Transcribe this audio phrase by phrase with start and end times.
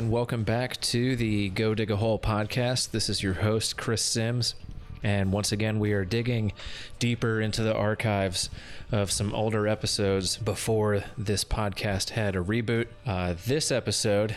[0.00, 2.90] and welcome back to the Go Dig a Hole podcast.
[2.90, 4.54] This is your host, Chris Sims.
[5.02, 6.54] And once again, we are digging
[6.98, 8.48] deeper into the archives
[8.90, 12.86] of some older episodes before this podcast had a reboot.
[13.04, 14.34] Uh, this episode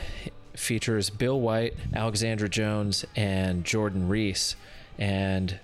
[0.54, 4.58] features Bill White, Alexandra Jones, and Jordan Reese.
[4.98, 5.62] And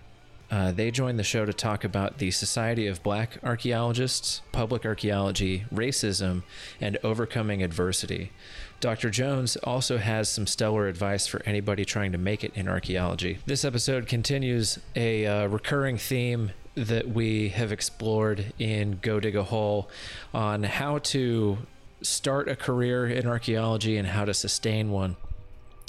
[0.50, 5.66] uh, they joined the show to talk about the Society of Black Archaeologists, public archaeology,
[5.73, 6.44] racism,
[6.80, 8.31] and overcoming adversity.
[8.80, 9.10] Dr.
[9.10, 13.40] Jones also has some stellar advice for anybody trying to make it in archaeology.
[13.46, 19.44] This episode continues a uh, recurring theme that we have explored in Go Dig a
[19.44, 19.90] Hole
[20.34, 21.58] on how to
[22.02, 25.18] start a career in archaeology and how to sustain one.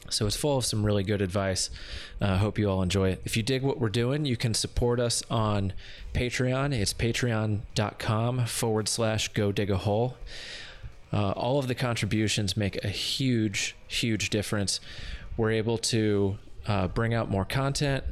[0.08, 1.70] So it's full of some really good advice.
[2.20, 3.22] I uh, hope you all enjoy it.
[3.24, 5.72] If you dig what we're doing, you can support us on
[6.12, 6.72] Patreon.
[6.72, 10.16] It's patreon.com forward slash go dig a hole.
[11.12, 14.80] Uh, all of the contributions make a huge, huge difference.
[15.36, 18.04] We're able to uh, bring out more content,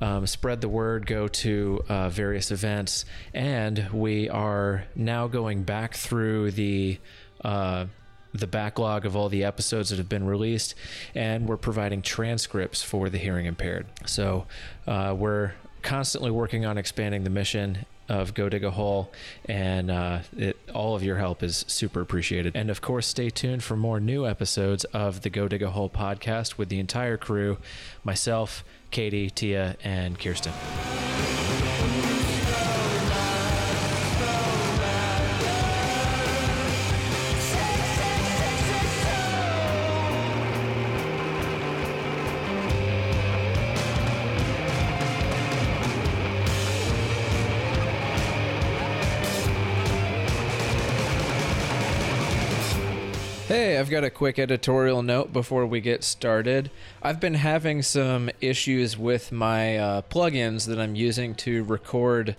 [0.00, 3.04] um, spread the word, go to uh, various events,
[3.34, 6.98] and we are now going back through the
[7.44, 7.86] uh,
[8.34, 10.74] the backlog of all the episodes that have been released,
[11.14, 13.86] and we're providing transcripts for the hearing impaired.
[14.06, 14.46] So
[14.86, 19.10] uh, we're constantly working on expanding the mission of Go Dig a Hole,
[19.46, 22.54] and uh, it, all of your help is super appreciated.
[22.54, 25.90] And of course, stay tuned for more new episodes of the Go Dig a Hole
[25.90, 27.58] podcast with the entire crew
[28.04, 30.52] myself, Katie, Tia, and Kirsten.
[53.52, 56.70] Hey, I've got a quick editorial note before we get started.
[57.02, 62.34] I've been having some issues with my uh, plugins that I'm using to record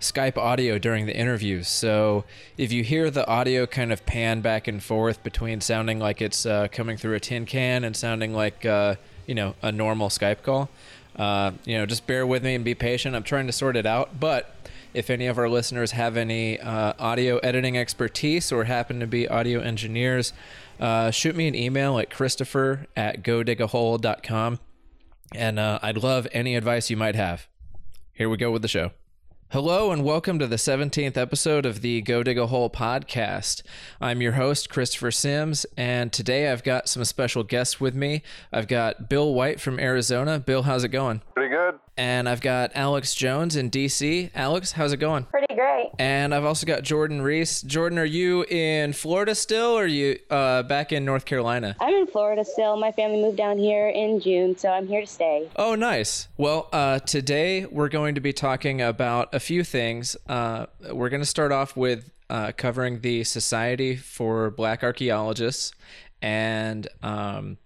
[0.00, 1.68] Skype audio during the interviews.
[1.68, 2.24] So
[2.58, 6.44] if you hear the audio kind of pan back and forth between sounding like it's
[6.44, 10.42] uh, coming through a tin can and sounding like, uh, you know, a normal Skype
[10.42, 10.68] call,
[11.14, 13.14] uh, you know, just bear with me and be patient.
[13.14, 14.18] I'm trying to sort it out.
[14.18, 14.52] But
[14.96, 19.28] if any of our listeners have any uh, audio editing expertise or happen to be
[19.28, 20.32] audio engineers,
[20.80, 24.58] uh, shoot me an email at christopher at godigahole.com.
[25.34, 27.46] And uh, I'd love any advice you might have.
[28.14, 28.92] Here we go with the show.
[29.50, 33.62] Hello and welcome to the 17th episode of the Go Dig a Hole podcast.
[34.00, 38.22] I'm your host, Christopher Sims, and today I've got some special guests with me.
[38.52, 40.40] I've got Bill White from Arizona.
[40.40, 41.22] Bill, how's it going?
[41.32, 41.78] Pretty good.
[41.96, 44.30] And I've got Alex Jones in DC.
[44.34, 45.24] Alex, how's it going?
[45.24, 45.90] Pretty great.
[45.98, 47.62] And I've also got Jordan Reese.
[47.62, 51.74] Jordan, are you in Florida still or are you uh, back in North Carolina?
[51.80, 52.76] I'm in Florida still.
[52.76, 55.48] My family moved down here in June, so I'm here to stay.
[55.56, 56.28] Oh, nice.
[56.36, 60.16] Well, uh, today we're going to be talking about a few things.
[60.26, 65.72] Uh, we're going to start off with uh, covering the Society for Black Archaeologists.
[66.22, 67.58] And um,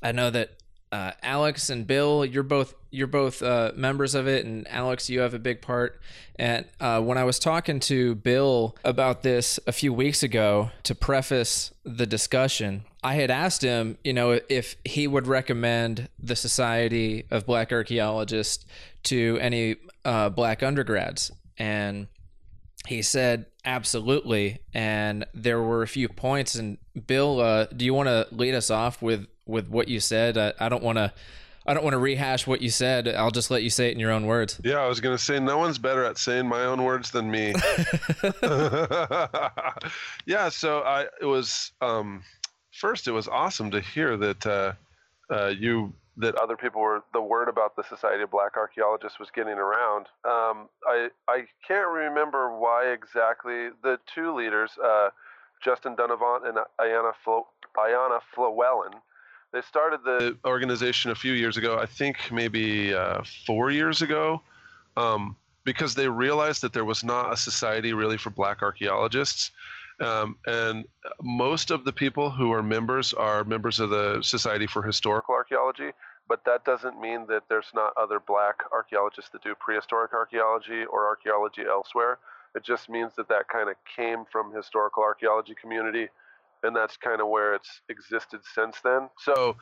[0.00, 0.50] I know that
[0.92, 5.20] uh, Alex and Bill, you're both you're both uh, members of it, and Alex, you
[5.20, 5.98] have a big part.
[6.36, 10.94] And uh, when I was talking to Bill about this a few weeks ago to
[10.94, 17.24] preface the discussion, I had asked him, you know, if he would recommend the Society
[17.30, 18.66] of Black Archaeologists
[19.04, 22.08] to any uh, black undergrads, and
[22.86, 24.60] he said absolutely.
[24.74, 26.54] And there were a few points.
[26.54, 30.36] And Bill, uh, do you want to lead us off with with what you said?
[30.38, 31.12] I, I don't want to.
[31.64, 33.06] I don't want to rehash what you said.
[33.06, 34.60] I'll just let you say it in your own words.
[34.64, 37.30] Yeah, I was going to say no one's better at saying my own words than
[37.30, 37.54] me.
[40.26, 42.24] yeah, so I it was um,
[42.72, 44.72] first it was awesome to hear that uh,
[45.30, 49.30] uh, you that other people were the word about the Society of Black Archaeologists was
[49.34, 50.06] getting around.
[50.24, 55.10] Um, I I can't remember why exactly the two leaders, uh,
[55.62, 59.00] Justin Dunnavant and Ayana Flo, Ayana Flewellen,
[59.52, 61.78] they started the organization a few years ago.
[61.78, 64.42] I think maybe uh, four years ago,
[64.96, 69.50] um, because they realized that there was not a society really for Black archaeologists.
[70.02, 70.84] Um, and
[71.22, 75.90] most of the people who are members are members of the Society for Historical Archaeology,
[76.28, 81.06] but that doesn't mean that there's not other black archaeologists that do prehistoric archaeology or
[81.06, 82.18] archaeology elsewhere.
[82.54, 86.08] It just means that that kind of came from historical archaeology community
[86.62, 89.08] and that's kind of where it's existed since then.
[89.18, 89.56] So,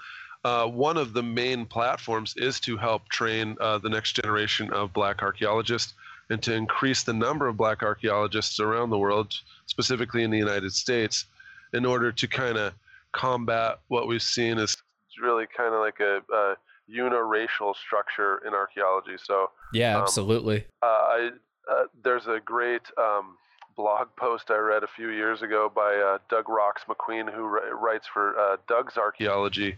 [0.45, 4.93] uh, one of the main platforms is to help train uh, the next generation of
[4.93, 5.95] black archaeologists
[6.31, 9.35] and to increase the number of black archaeologists around the world,
[9.67, 11.27] specifically in the United States,
[11.73, 12.73] in order to kind of
[13.13, 14.77] combat what we've seen as
[15.21, 16.55] really kind of like a, a
[16.91, 19.17] uniracial structure in archaeology.
[19.23, 20.65] So yeah, um, absolutely.
[20.83, 21.31] Uh, I
[21.71, 23.37] uh, there's a great um,
[23.77, 28.39] blog post I read a few years ago by uh, Doug Rocks-Macqueen, who writes for
[28.39, 29.77] uh, Doug's Archaeology,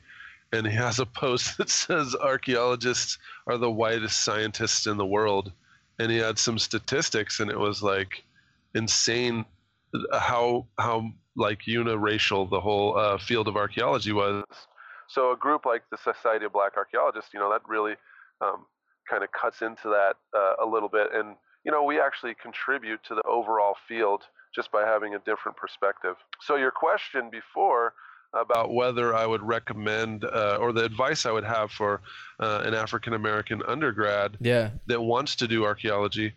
[0.53, 5.53] and he has a post that says archaeologists are the whitest scientists in the world,
[6.03, 8.25] and he had some statistics, and it was like
[8.75, 9.45] insane
[10.13, 14.45] how how like uniracial the whole uh, field of archaeology was.
[15.09, 17.95] So a group like the Society of Black Archaeologists, you know, that really
[18.41, 18.67] um,
[19.09, 23.03] kind of cuts into that uh, a little bit, and you know, we actually contribute
[23.05, 24.23] to the overall field
[24.55, 26.17] just by having a different perspective.
[26.41, 27.95] So your question before
[28.35, 32.01] about whether I would recommend uh, or the advice I would have for
[32.41, 34.71] uh, an African American undergrad yeah.
[34.87, 36.33] that wants to do archaeology.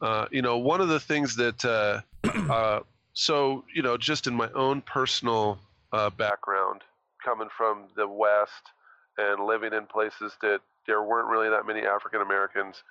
[0.00, 2.00] Uh, you know, one of the things that, uh,
[2.52, 2.80] uh,
[3.14, 5.58] so, you know, just in my own personal
[5.92, 6.82] uh, background,
[7.24, 8.72] coming from the West
[9.18, 12.82] and living in places that there weren't really that many African Americans,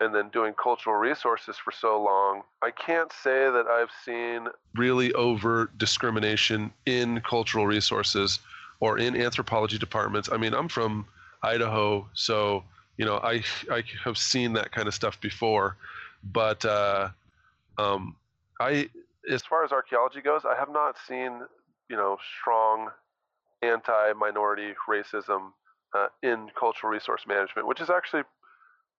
[0.00, 5.12] and then doing cultural resources for so long, I can't say that I've seen really
[5.14, 8.40] overt discrimination in cultural resources
[8.80, 10.28] or in anthropology departments.
[10.32, 11.06] I mean, I'm from
[11.42, 12.64] Idaho, so
[12.96, 15.76] you know, I I have seen that kind of stuff before,
[16.22, 17.08] but uh,
[17.78, 18.16] um,
[18.60, 18.88] I,
[19.30, 21.40] as far as archaeology goes, I have not seen
[21.88, 22.90] you know strong
[23.62, 25.52] anti-minority racism
[25.94, 28.22] uh, in cultural resource management, which is actually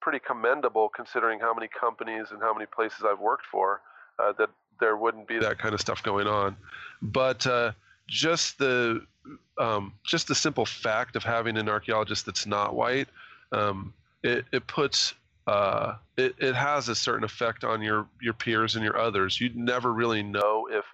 [0.06, 3.81] pretty commendable considering how many companies and how many places I've worked for
[4.19, 6.56] uh, that there wouldn't be that kind of stuff going on.
[7.02, 7.72] But uh,
[8.07, 9.04] just the
[9.57, 13.07] um, just the simple fact of having an archaeologist that's not white,
[13.52, 15.16] um, it, it puts
[15.48, 19.42] uh, it, it has a certain effect on your your peers and your others.
[19.42, 20.86] You'd never really know if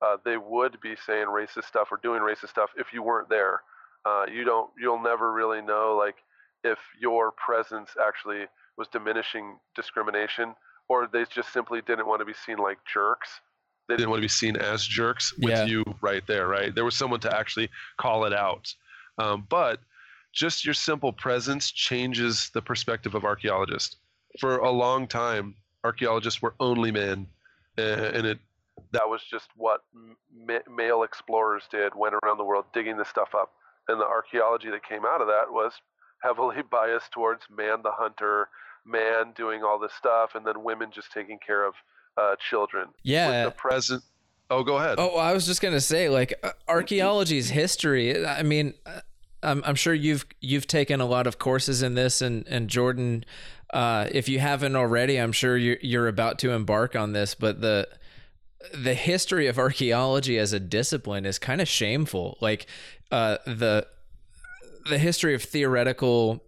[0.00, 3.62] uh, they would be saying racist stuff or doing racist stuff if you weren't there.
[4.04, 6.14] Uh, you don't you'll never really know like
[6.64, 10.54] if your presence actually was diminishing discrimination
[10.88, 13.40] or they just simply didn't want to be seen like jerks.
[13.88, 15.64] They didn't want to be seen as jerks with yeah.
[15.64, 16.74] you right there right?
[16.74, 17.68] There was someone to actually
[17.98, 18.72] call it out.
[19.18, 19.80] Um, but
[20.32, 23.96] just your simple presence changes the perspective of archaeologists.
[24.40, 25.54] For a long time
[25.84, 27.26] archaeologists were only men
[27.76, 28.38] and it
[28.92, 29.82] that was just what
[30.68, 33.52] male explorers did went around the world digging this stuff up.
[33.88, 35.72] And the archaeology that came out of that was
[36.22, 38.48] heavily biased towards man the hunter,
[38.84, 41.74] man doing all this stuff, and then women just taking care of
[42.16, 42.88] uh, children.
[43.02, 43.44] Yeah.
[43.44, 44.02] With the present.
[44.50, 44.96] Oh, go ahead.
[44.98, 48.26] Oh, I was just gonna say, like, uh, archaeology's history.
[48.26, 49.00] I mean, uh,
[49.42, 53.24] I'm, I'm sure you've you've taken a lot of courses in this, and and Jordan,
[53.72, 57.34] uh, if you haven't already, I'm sure you're you're about to embark on this.
[57.34, 57.88] But the
[58.74, 62.36] the history of archaeology as a discipline is kind of shameful.
[62.42, 62.66] Like,
[63.10, 63.86] uh, the
[64.88, 66.42] the history of theoretical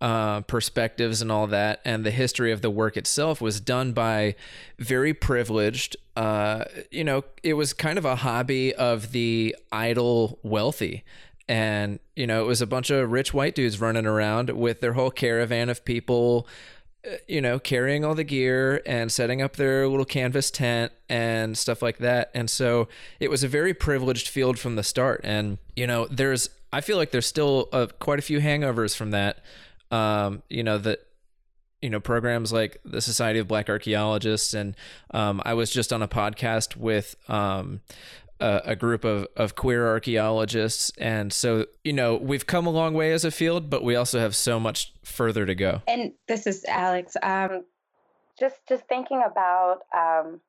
[0.00, 4.34] uh, perspectives and all that, and the history of the work itself was done by
[4.78, 5.96] very privileged.
[6.16, 11.04] Uh, you know, it was kind of a hobby of the idle wealthy.
[11.48, 14.94] And, you know, it was a bunch of rich white dudes running around with their
[14.94, 16.48] whole caravan of people,
[17.26, 21.82] you know, carrying all the gear and setting up their little canvas tent and stuff
[21.82, 22.30] like that.
[22.34, 22.88] And so
[23.20, 25.20] it was a very privileged field from the start.
[25.24, 29.10] And, you know, there's I feel like there's still uh, quite a few hangovers from
[29.10, 29.40] that.
[29.90, 31.06] Um, you know that
[31.82, 34.74] you know programs like the Society of Black Archaeologists, and
[35.10, 37.80] um, I was just on a podcast with um,
[38.40, 42.94] a, a, group of of queer archaeologists, and so you know we've come a long
[42.94, 45.82] way as a field, but we also have so much further to go.
[45.86, 47.16] And this is Alex.
[47.22, 47.64] Um,
[48.38, 49.80] just just thinking about.
[49.94, 50.40] Um,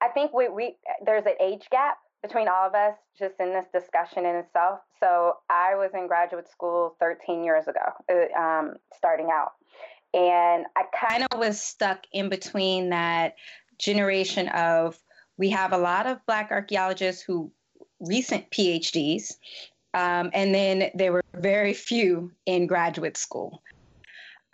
[0.00, 3.66] I think we, we there's an age gap between all of us just in this
[3.70, 4.80] discussion in itself.
[4.98, 9.52] So I was in graduate school 13 years ago, uh, um, starting out.
[10.14, 13.34] And I kind of was stuck in between that
[13.78, 14.98] generation of
[15.36, 17.52] we have a lot of Black archaeologists who
[18.00, 19.34] recent PhDs,
[19.92, 23.62] um, and then there were very few in graduate school.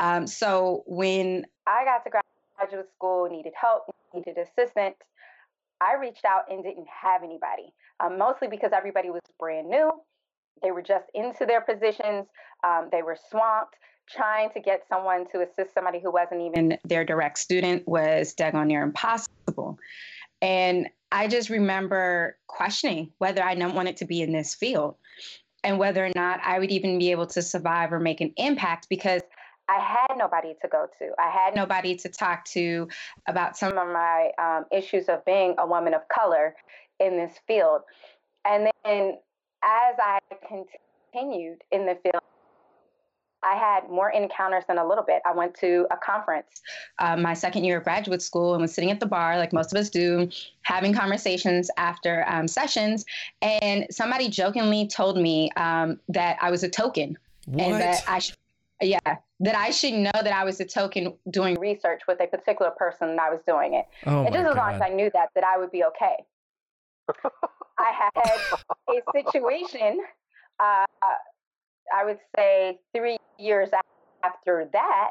[0.01, 2.11] Um, so when I got to
[2.59, 4.97] graduate school, needed help, needed assistance,
[5.81, 9.91] I reached out and didn't have anybody, um, mostly because everybody was brand new.
[10.63, 12.27] They were just into their positions.
[12.65, 13.77] Um, they were swamped.
[14.09, 18.67] Trying to get someone to assist somebody who wasn't even their direct student was daggone
[18.67, 19.79] near impossible.
[20.43, 24.97] And I just remember questioning whether I wanted to be in this field
[25.63, 28.89] and whether or not I would even be able to survive or make an impact
[28.89, 29.23] because
[29.71, 31.11] I had nobody to go to.
[31.19, 32.89] I had nobody to talk to
[33.29, 36.57] about some of my um, issues of being a woman of color
[36.99, 37.83] in this field.
[38.45, 39.19] And then
[39.63, 42.23] as I continued in the field,
[43.43, 45.23] I had more encounters than a little bit.
[45.25, 46.61] I went to a conference
[46.99, 49.73] uh, my second year of graduate school and was sitting at the bar, like most
[49.73, 50.29] of us do,
[50.63, 53.05] having conversations after um, sessions.
[53.41, 57.63] And somebody jokingly told me um, that I was a token What?
[57.63, 58.37] and that I should,
[58.81, 58.99] yeah,
[59.41, 63.11] that I should know that I was a token doing research with a particular person
[63.11, 63.87] and I was doing it.
[64.07, 64.81] oh and my just as long as.
[64.81, 66.17] I knew that, that I would be okay.
[67.79, 68.27] I had
[68.89, 70.01] a situation,
[70.59, 70.85] uh,
[71.95, 73.71] I would say three years
[74.23, 75.11] after that,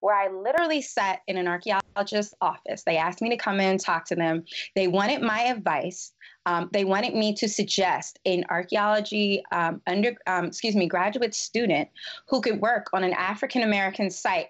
[0.00, 2.82] where I literally sat in an archaeologist's office.
[2.84, 4.44] They asked me to come in and talk to them.
[4.74, 6.12] They wanted my advice.
[6.46, 11.88] Um, they wanted me to suggest an archaeology um, under, um, excuse me, graduate student
[12.26, 14.48] who could work on an African American site.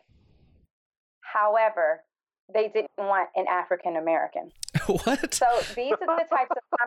[1.21, 2.03] However,
[2.53, 4.51] they didn't want an African American.
[4.87, 5.35] what?
[5.35, 6.79] So these are the types of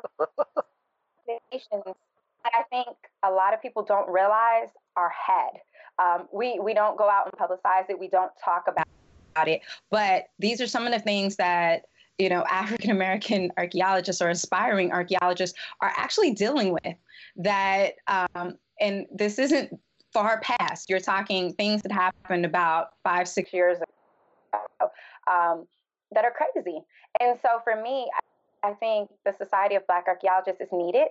[1.27, 1.95] conversations
[2.43, 5.49] that I think a lot of people don't realize are had.
[5.97, 7.99] Um, we we don't go out and publicize it.
[7.99, 8.87] We don't talk about,
[9.35, 9.61] about it.
[9.89, 11.85] But these are some of the things that
[12.17, 16.95] you know African American archaeologists or aspiring archaeologists are actually dealing with.
[17.37, 19.77] That um, and this isn't
[20.13, 20.89] far past.
[20.89, 24.89] You're talking things that happened about five six years ago
[25.31, 25.65] um,
[26.11, 26.79] that are crazy.
[27.19, 28.09] And so for me,
[28.63, 31.07] I, I think the Society of Black Archaeologists is needed.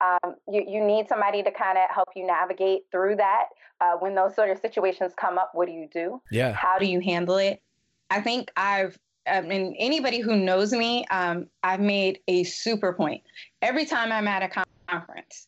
[0.00, 3.46] Um, you, you need somebody to kind of help you navigate through that.
[3.80, 6.20] Uh, when those sort of situations come up, what do you do?
[6.30, 6.52] yeah.
[6.52, 7.62] How do you handle it?
[8.10, 13.22] I think I've, I mean, anybody who knows me, um, I've made a super point.
[13.62, 15.46] Every time I'm at a conference,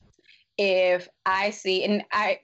[0.59, 2.41] if I see, and I,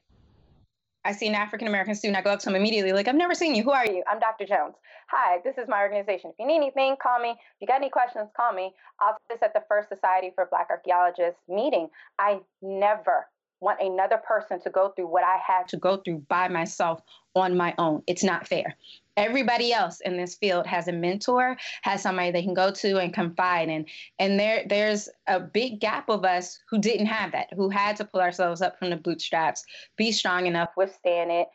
[1.04, 3.34] I see an African American student, I go up to him immediately, like, I've never
[3.34, 3.62] seen you.
[3.62, 4.02] Who are you?
[4.10, 4.46] I'm Dr.
[4.46, 4.74] Jones.
[5.10, 6.30] Hi, this is my organization.
[6.30, 7.30] If you need anything, call me.
[7.30, 8.72] If you got any questions, call me.
[9.00, 11.88] I'll do this at the first Society for Black Archaeologists meeting.
[12.18, 13.26] I never
[13.60, 17.00] want another person to go through what I had to go through by myself
[17.38, 18.02] on my own.
[18.06, 18.76] It's not fair.
[19.16, 23.12] Everybody else in this field has a mentor, has somebody they can go to and
[23.12, 23.84] confide in.
[24.20, 28.04] And there there's a big gap of us who didn't have that, who had to
[28.04, 29.64] pull ourselves up from the bootstraps,
[29.96, 31.48] be strong enough, withstand it,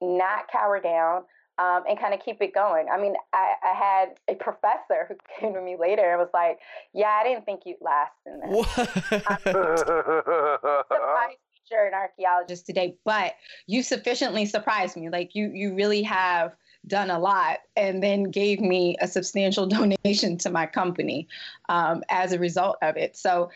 [0.00, 1.22] not cower down,
[1.58, 2.88] um, and kind of keep it going.
[2.92, 6.58] I mean, I, I had a professor who came to me later and was like,
[6.92, 8.68] "Yeah, I didn't think you'd last in this." What?
[10.88, 13.34] surprised teacher an archaeologist today, but
[13.66, 15.08] you sufficiently surprised me.
[15.08, 16.54] Like you, you really have
[16.86, 19.66] done a lot, and then gave me a substantial
[20.04, 21.28] donation to my company
[21.68, 23.16] um, as a result of it.
[23.16, 23.50] So,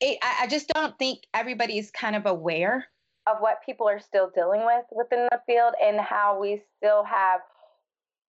[0.00, 2.86] it, I, I just don't think everybody is kind of aware
[3.26, 7.40] of what people are still dealing with within the field and how we still have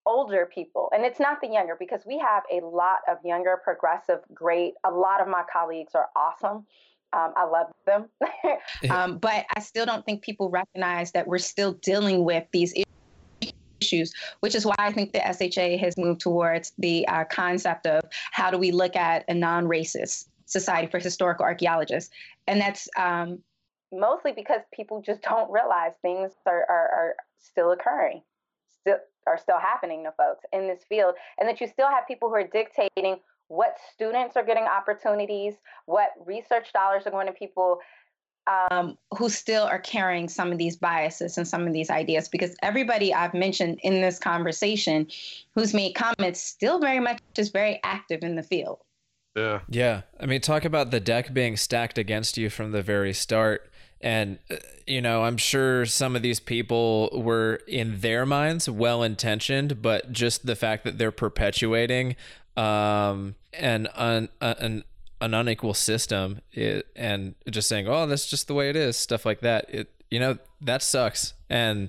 [0.04, 4.18] older people and it's not the younger because we have a lot of younger progressive
[4.34, 6.66] great a lot of my colleagues are awesome
[7.12, 8.08] um, i love them.
[8.90, 12.74] Um, but i still don't think people recognize that we're still dealing with these
[13.80, 18.02] issues which is why i think the sha has moved towards the uh, concept of
[18.32, 22.10] how do we look at a non-racist society for historical archaeologists?
[22.46, 23.38] And that's um,
[23.90, 28.22] mostly because people just don't realize things are, are, are still occurring
[28.80, 32.28] still are still happening to folks in this field and that you still have people
[32.28, 33.16] who are dictating
[33.52, 35.54] what students are getting opportunities
[35.86, 37.78] what research dollars are going to people
[38.48, 42.56] um, who still are carrying some of these biases and some of these ideas because
[42.62, 45.06] everybody i've mentioned in this conversation
[45.54, 48.78] who's made comments still very much is very active in the field
[49.36, 49.60] yeah.
[49.68, 50.02] Yeah.
[50.20, 53.70] I mean, talk about the deck being stacked against you from the very start.
[54.00, 54.56] And, uh,
[54.86, 60.12] you know, I'm sure some of these people were in their minds well intentioned, but
[60.12, 62.16] just the fact that they're perpetuating
[62.56, 64.84] um, and an, un, an,
[65.20, 69.24] an unequal system it, and just saying, oh, that's just the way it is, stuff
[69.24, 69.66] like that.
[69.68, 71.34] It, you know, that sucks.
[71.48, 71.88] And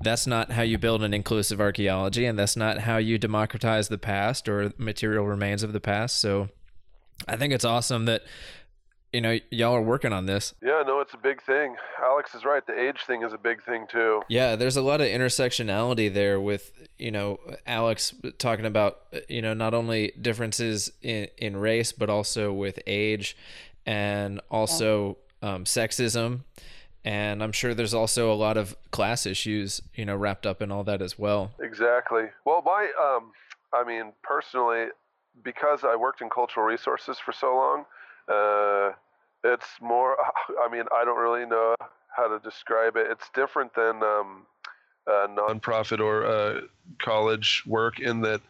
[0.00, 2.24] that's not how you build an inclusive archaeology.
[2.24, 6.20] And that's not how you democratize the past or material remains of the past.
[6.20, 6.50] So
[7.26, 8.22] I think it's awesome that,
[9.14, 10.54] you know, y'all are working on this.
[10.60, 11.76] Yeah, no, it's a big thing.
[12.02, 12.66] Alex is right.
[12.66, 14.22] The age thing is a big thing too.
[14.28, 19.54] Yeah, there's a lot of intersectionality there with, you know, Alex talking about, you know,
[19.54, 23.36] not only differences in, in race, but also with age
[23.86, 26.40] and also um, sexism.
[27.04, 30.72] And I'm sure there's also a lot of class issues, you know, wrapped up in
[30.72, 31.52] all that as well.
[31.60, 32.24] Exactly.
[32.44, 33.30] Well, my, um,
[33.72, 34.86] I mean, personally,
[35.44, 37.84] because I worked in cultural resources for so long,
[38.26, 38.96] uh,
[39.44, 40.16] it's more.
[40.64, 41.74] I mean, I don't really know
[42.16, 43.06] how to describe it.
[43.10, 44.46] It's different than um,
[45.06, 46.60] uh, nonprofit or uh,
[46.98, 48.40] college work in that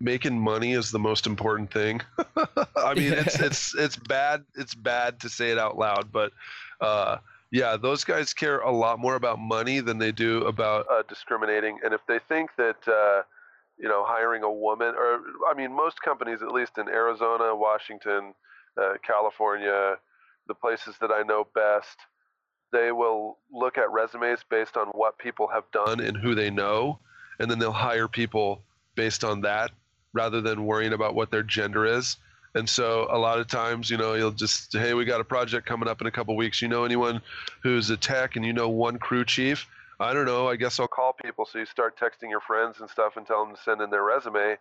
[0.00, 2.00] making money is the most important thing.
[2.76, 4.44] I mean, it's it's it's bad.
[4.54, 6.32] It's bad to say it out loud, but
[6.80, 7.18] uh,
[7.50, 11.78] yeah, those guys care a lot more about money than they do about uh, discriminating.
[11.84, 13.22] And if they think that uh,
[13.78, 18.34] you know hiring a woman, or I mean, most companies, at least in Arizona, Washington,
[18.80, 19.96] uh, California,
[20.48, 21.98] the places that I know best,
[22.72, 26.98] they will look at resumes based on what people have done and who they know,
[27.38, 28.62] and then they'll hire people
[28.94, 29.70] based on that
[30.12, 32.16] rather than worrying about what their gender is.
[32.54, 35.66] And so a lot of times, you know, you'll just, hey, we got a project
[35.66, 36.60] coming up in a couple weeks.
[36.60, 37.22] You know anyone
[37.62, 39.66] who's a tech and you know one crew chief?
[39.98, 40.48] I don't know.
[40.48, 41.46] I guess I'll call people.
[41.46, 44.02] So you start texting your friends and stuff and tell them to send in their
[44.02, 44.58] resume.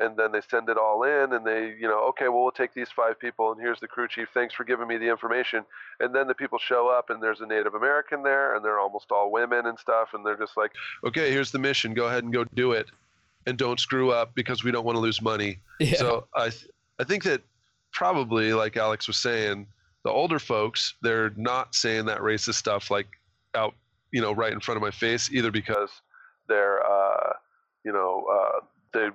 [0.00, 2.74] And then they send it all in and they, you know, okay, well, we'll take
[2.74, 4.28] these five people and here's the crew chief.
[4.32, 5.64] Thanks for giving me the information.
[6.00, 9.12] And then the people show up and there's a Native American there and they're almost
[9.12, 10.08] all women and stuff.
[10.14, 10.72] And they're just like,
[11.04, 11.92] okay, here's the mission.
[11.92, 12.86] Go ahead and go do it
[13.46, 15.58] and don't screw up because we don't want to lose money.
[15.78, 15.96] Yeah.
[15.96, 16.50] So I,
[16.98, 17.42] I think that
[17.92, 19.66] probably, like Alex was saying,
[20.02, 23.06] the older folks they're not saying that racist stuff like
[23.54, 23.74] out,
[24.12, 25.90] you know, right in front of my face, either because
[26.48, 27.34] they're, uh,
[27.84, 29.08] you know, uh, they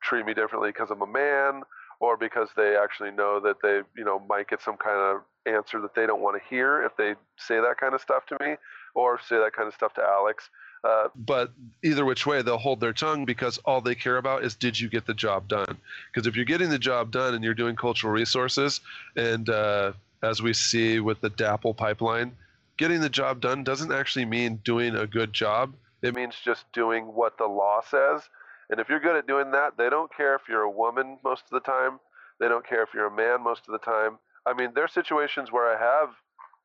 [0.00, 1.62] treat me differently because I'm a man,
[2.00, 5.80] or because they actually know that they, you know, might get some kind of answer
[5.80, 8.56] that they don't want to hear if they say that kind of stuff to me,
[8.94, 10.48] or say that kind of stuff to Alex.
[10.82, 11.52] Uh, but
[11.82, 14.88] either which way, they'll hold their tongue because all they care about is did you
[14.88, 15.76] get the job done?
[16.12, 18.80] Because if you're getting the job done and you're doing cultural resources,
[19.16, 19.92] and uh,
[20.22, 22.32] as we see with the DAPL pipeline,
[22.78, 25.74] getting the job done doesn't actually mean doing a good job.
[26.02, 28.22] It means just doing what the law says.
[28.70, 31.42] And if you're good at doing that, they don't care if you're a woman most
[31.42, 31.98] of the time.
[32.38, 34.18] They don't care if you're a man most of the time.
[34.46, 36.10] I mean, there are situations where I have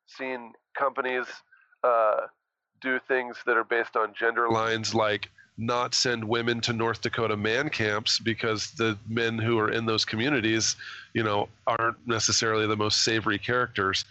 [0.06, 1.26] seen companies
[1.82, 2.26] uh,
[2.80, 7.36] do things that are based on gender lines like not send women to North Dakota
[7.36, 10.76] man camps because the men who are in those communities,
[11.14, 14.04] you know, aren't necessarily the most savory characters.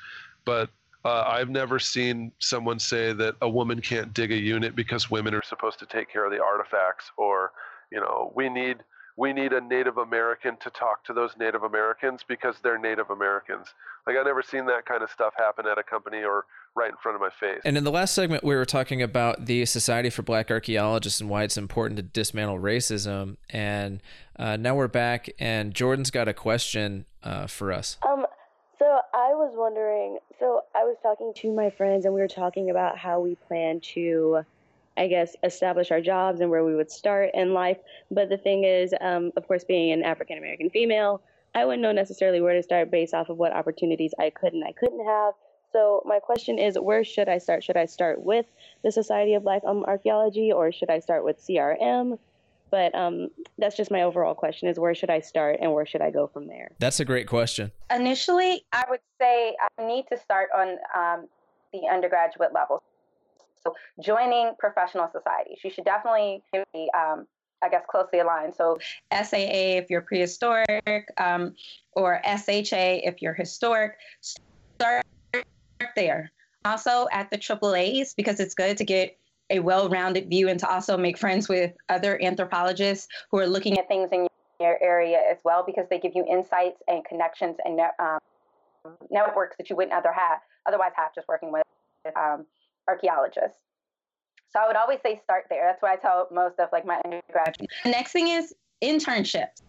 [0.44, 0.70] But
[1.04, 5.36] uh, I've never seen someone say that a woman can't dig a unit because women
[5.36, 7.52] are supposed to take care of the artifacts, or
[7.96, 8.84] you know, we need
[9.18, 13.68] we need a Native American to talk to those Native Americans because they're Native Americans.
[14.06, 16.44] Like I've never seen that kind of stuff happen at a company or
[16.76, 17.62] right in front of my face.
[17.64, 21.30] And in the last segment, we were talking about the Society for Black Archaeologists and
[21.30, 23.38] why it's important to dismantle racism.
[23.50, 24.04] And
[24.38, 27.98] uh, now we're back, and Jordan's got a question uh, for us.
[28.06, 28.26] Um,
[28.78, 30.18] so I was wondering.
[30.42, 33.80] So I was talking to my friends, and we were talking about how we plan
[33.94, 34.44] to
[34.98, 37.78] I guess, establish our jobs and where we would start in life.
[38.12, 41.22] But the thing is, um, of course, being an African American female,
[41.54, 44.64] I wouldn't know necessarily where to start based off of what opportunities I could and
[44.64, 45.34] I couldn't have.
[45.72, 47.64] So my question is, where should I start?
[47.64, 48.46] Should I start with
[48.84, 52.18] the Society of Black um, Archaeology, or should I start with CRM?
[52.72, 56.02] But um, that's just my overall question: is where should I start and where should
[56.02, 56.72] I go from there?
[56.80, 57.72] That's a great question.
[57.94, 61.28] Initially, I would say I need to start on um,
[61.74, 62.82] the undergraduate level.
[63.66, 67.26] So joining professional societies, you should definitely be, um,
[67.64, 68.56] I guess, closely aligned.
[68.56, 68.78] So
[69.12, 71.56] SAA if you're prehistoric, um,
[71.94, 75.04] or SHA if you're historic, start
[75.96, 76.32] there.
[76.64, 79.18] Also at the AAAs because it's good to get
[79.50, 83.88] a well-rounded view and to also make friends with other anthropologists who are looking at
[83.88, 84.28] things in
[84.60, 88.20] your area as well because they give you insights and connections and um,
[89.12, 91.64] networks that you wouldn't other have, otherwise have just working with
[92.16, 92.46] um,
[92.88, 93.60] archaeologists.
[94.50, 95.66] So I would always say start there.
[95.68, 97.74] That's what I tell most of like my undergraduates.
[97.84, 99.62] The next thing is internships.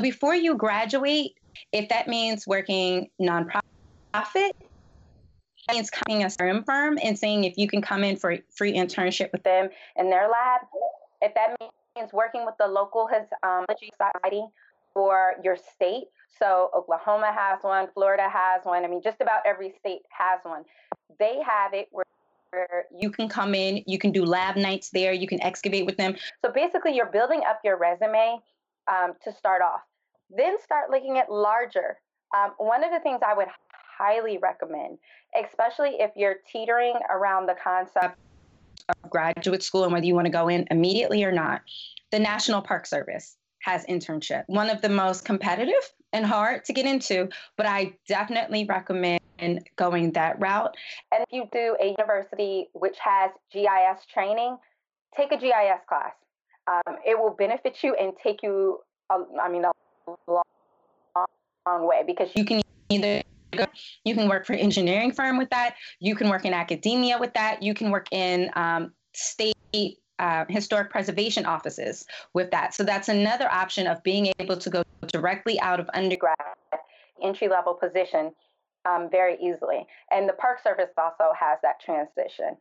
[0.00, 1.32] Before you graduate,
[1.72, 4.52] if that means working nonprofit,
[5.72, 6.30] means coming a
[6.62, 10.10] firm and saying if you can come in for a free internship with them in
[10.10, 10.60] their lab.
[11.22, 11.56] If that
[11.96, 13.08] means working with the local
[13.42, 14.44] um, society
[14.92, 16.04] for your state.
[16.38, 18.84] So Oklahoma has one, Florida has one.
[18.84, 20.64] I mean, just about every state has one.
[21.18, 22.04] They have it where
[22.54, 25.96] where you can come in, you can do lab nights there, you can excavate with
[25.96, 26.14] them.
[26.44, 28.38] So basically, you're building up your resume
[28.88, 29.80] um, to start off.
[30.30, 31.98] Then start looking at larger.
[32.36, 33.48] Um, one of the things I would
[33.96, 34.98] highly recommend,
[35.44, 38.18] especially if you're teetering around the concept
[38.88, 41.62] of graduate school and whether you want to go in immediately or not,
[42.10, 44.44] the National Park Service has internship.
[44.46, 45.74] One of the most competitive
[46.12, 49.20] and hard to get into, but I definitely recommend
[49.76, 50.74] going that route.
[51.12, 54.56] And if you do a university which has GIS training,
[55.16, 56.12] take a GIS class.
[56.66, 59.72] Um, it will benefit you and take you, a, I mean, a
[60.26, 60.42] long,
[61.66, 63.22] long way because you can either
[64.04, 67.32] you can work for an engineering firm with that, you can work in academia with
[67.34, 69.54] that, you can work in um, state
[70.18, 72.74] uh, historic preservation offices with that.
[72.74, 76.36] So that's another option of being able to go directly out of undergrad
[77.22, 78.32] entry level position
[78.84, 79.86] um, very easily.
[80.10, 82.56] And the Park Service also has that transition.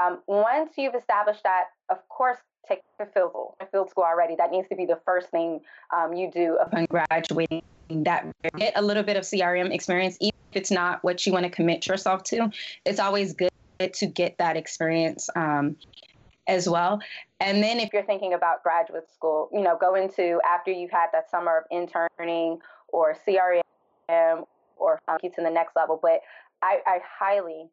[0.00, 4.36] Um, once you've established that, of course, take a field school, a field school already.
[4.36, 5.60] That needs to be the first thing
[5.94, 7.62] um, you do upon graduating.
[7.90, 11.44] That get a little bit of CRM experience, even if it's not what you want
[11.44, 12.50] to commit yourself to.
[12.86, 15.76] It's always good to get that experience um,
[16.48, 17.00] as well.
[17.40, 21.08] And then if you're thinking about graduate school, you know, go into after you've had
[21.12, 22.58] that summer of interning
[22.88, 23.60] or CRM
[24.82, 25.98] or um, you to the next level.
[26.00, 26.20] But
[26.62, 27.68] I, I highly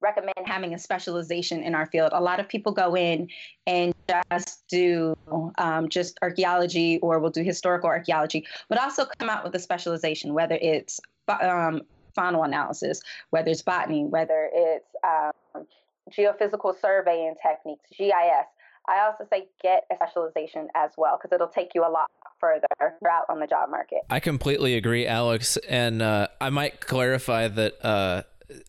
[0.00, 2.10] recommend having a specialization in our field.
[2.12, 3.28] A lot of people go in
[3.66, 3.94] and
[4.30, 5.14] just do
[5.58, 10.34] um, just archaeology or we'll do historical archaeology, but also come out with a specialization,
[10.34, 11.82] whether it's um,
[12.16, 13.00] faunal analysis,
[13.30, 15.66] whether it's botany, whether it's um,
[16.10, 18.46] geophysical surveying techniques, GIS.
[18.88, 22.66] I also say get a specialization as well because it'll take you a lot further
[22.80, 23.98] out on the job market.
[24.08, 28.22] I completely agree, Alex, and uh, I might clarify that uh,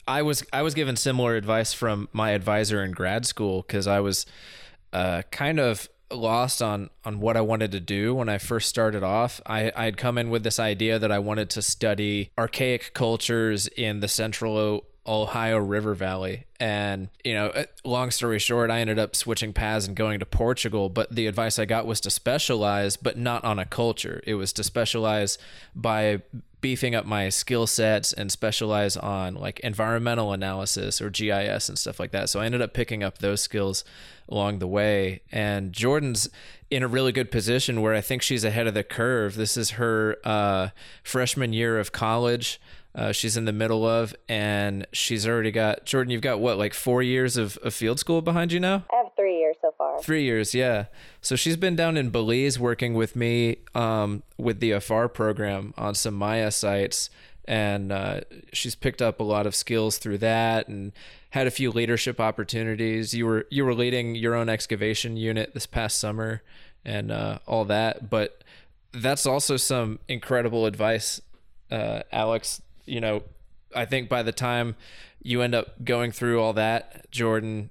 [0.08, 4.00] I was I was given similar advice from my advisor in grad school because I
[4.00, 4.26] was
[4.94, 9.04] uh, kind of lost on on what I wanted to do when I first started
[9.04, 9.42] off.
[9.46, 13.68] I I had come in with this idea that I wanted to study archaic cultures
[13.68, 16.46] in the central Ohio River Valley.
[16.60, 20.26] And, you know, uh, long story short, I ended up switching paths and going to
[20.26, 20.90] Portugal.
[20.90, 24.22] But the advice I got was to specialize, but not on a culture.
[24.28, 25.40] It was to specialize
[25.76, 26.22] by
[26.62, 32.00] beefing up my skill sets and specialize on like environmental analysis or GIS and stuff
[32.00, 32.30] like that.
[32.30, 33.84] So I ended up picking up those skills
[34.30, 35.22] along the way.
[35.32, 36.30] And Jordan's
[36.70, 39.36] in a really good position where I think she's ahead of the curve.
[39.36, 40.70] This is her uh,
[41.04, 42.62] freshman year of college
[42.94, 46.12] uh, she's in the middle of, and she's already got Jordan.
[46.12, 48.84] You've got what, like four years of, of field school behind you now?
[48.92, 50.02] I have three years so far.
[50.02, 50.86] Three years, yeah.
[51.22, 55.96] So she's been down in Belize working with me um, with the AFAR program on
[55.96, 57.10] some Maya sites,
[57.46, 60.92] and uh, she's picked up a lot of skills through that, and
[61.30, 63.14] had a few leadership opportunities.
[63.14, 66.42] You were you were leading your own excavation unit this past summer,
[66.84, 68.44] and uh, all that, but
[68.92, 71.22] that's also some incredible advice,
[71.72, 73.24] uh, Alex you know,
[73.74, 74.76] I think by the time
[75.24, 77.70] you end up going through all that, Jordan,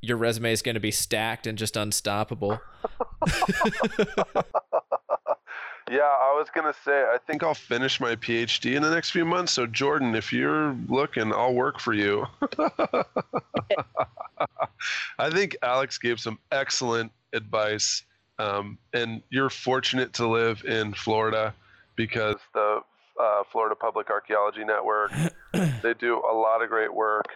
[0.00, 2.58] your resume is going to be stacked and just unstoppable.
[5.90, 9.10] yeah, I was going to say, I think I'll finish my PhD in the next
[9.10, 9.52] few months.
[9.52, 12.26] So, Jordan, if you're looking, I'll work for you.
[15.18, 18.04] I think Alex gave some excellent advice.
[18.38, 21.54] Um, and you're fortunate to live in Florida
[21.94, 22.80] because the
[23.20, 25.12] uh, Florida Public Archaeology Network.
[25.82, 27.26] they do a lot of great work.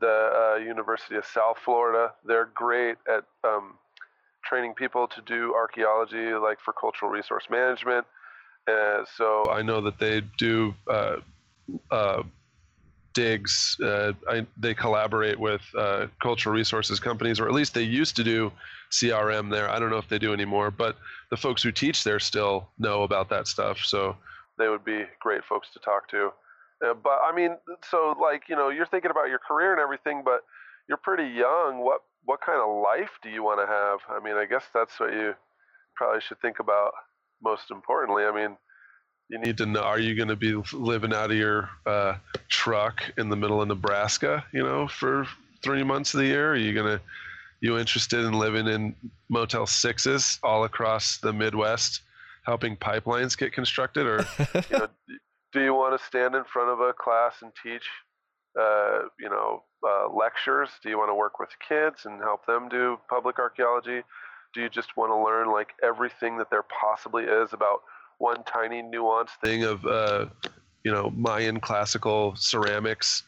[0.00, 3.74] The uh, University of South Florida, they're great at um,
[4.44, 8.04] training people to do archaeology, like for cultural resource management.
[8.66, 11.16] Uh, so I know that they do uh,
[11.90, 12.22] uh,
[13.12, 13.76] digs.
[13.82, 15.62] Uh, I, they collaborate with
[16.20, 18.52] cultural resources companies, or at least they used to do
[18.90, 19.68] CRM there.
[19.68, 20.96] I don't know if they do anymore, but
[21.30, 23.78] the folks who teach there still know about that stuff.
[23.84, 24.16] So
[24.58, 26.30] they would be great folks to talk to.
[26.84, 27.56] Uh, but I mean,
[27.88, 30.44] so like you know, you're thinking about your career and everything, but
[30.88, 31.84] you're pretty young.
[31.84, 34.00] What what kind of life do you want to have?
[34.10, 35.34] I mean, I guess that's what you
[35.94, 36.92] probably should think about
[37.42, 38.24] most importantly.
[38.24, 38.56] I mean,
[39.28, 42.16] you need to know: Are you going to be living out of your uh,
[42.48, 44.44] truck in the middle of Nebraska?
[44.52, 45.26] You know, for
[45.62, 46.52] three months of the year?
[46.52, 47.00] Are you going to
[47.60, 48.94] you interested in living in
[49.28, 52.02] Motel Sixes all across the Midwest?
[52.42, 54.88] Helping pipelines get constructed, or you know,
[55.52, 57.84] do you want to stand in front of a class and teach,
[58.58, 60.70] uh, you know, uh, lectures?
[60.82, 64.02] Do you want to work with kids and help them do public archaeology?
[64.54, 67.80] Do you just want to learn like everything that there possibly is about
[68.18, 70.26] one tiny nuanced thing of, uh,
[70.84, 73.22] you know, Mayan classical ceramics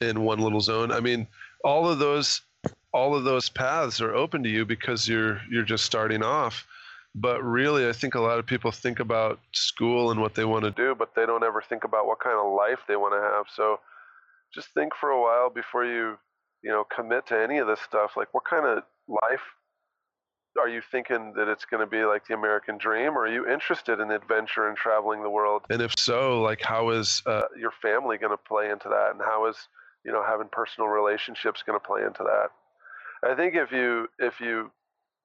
[0.00, 0.90] in one little zone?
[0.90, 1.26] I mean,
[1.64, 2.42] all of those
[2.92, 6.66] all of those paths are open to you because you're you're just starting off
[7.14, 10.64] but really i think a lot of people think about school and what they want
[10.64, 13.20] to do but they don't ever think about what kind of life they want to
[13.20, 13.46] have.
[13.54, 13.80] So
[14.54, 16.18] just think for a while before you
[16.62, 18.12] you know commit to any of this stuff.
[18.16, 19.40] Like what kind of life
[20.60, 23.16] are you thinking that it's going to be like the american dream?
[23.16, 25.62] Or are you interested in adventure and traveling the world?
[25.70, 29.12] And if so like how is uh, your family going to play into that?
[29.12, 29.56] And how is
[30.04, 32.48] you know having personal relationships going to play into that?
[33.22, 34.70] I think if you if you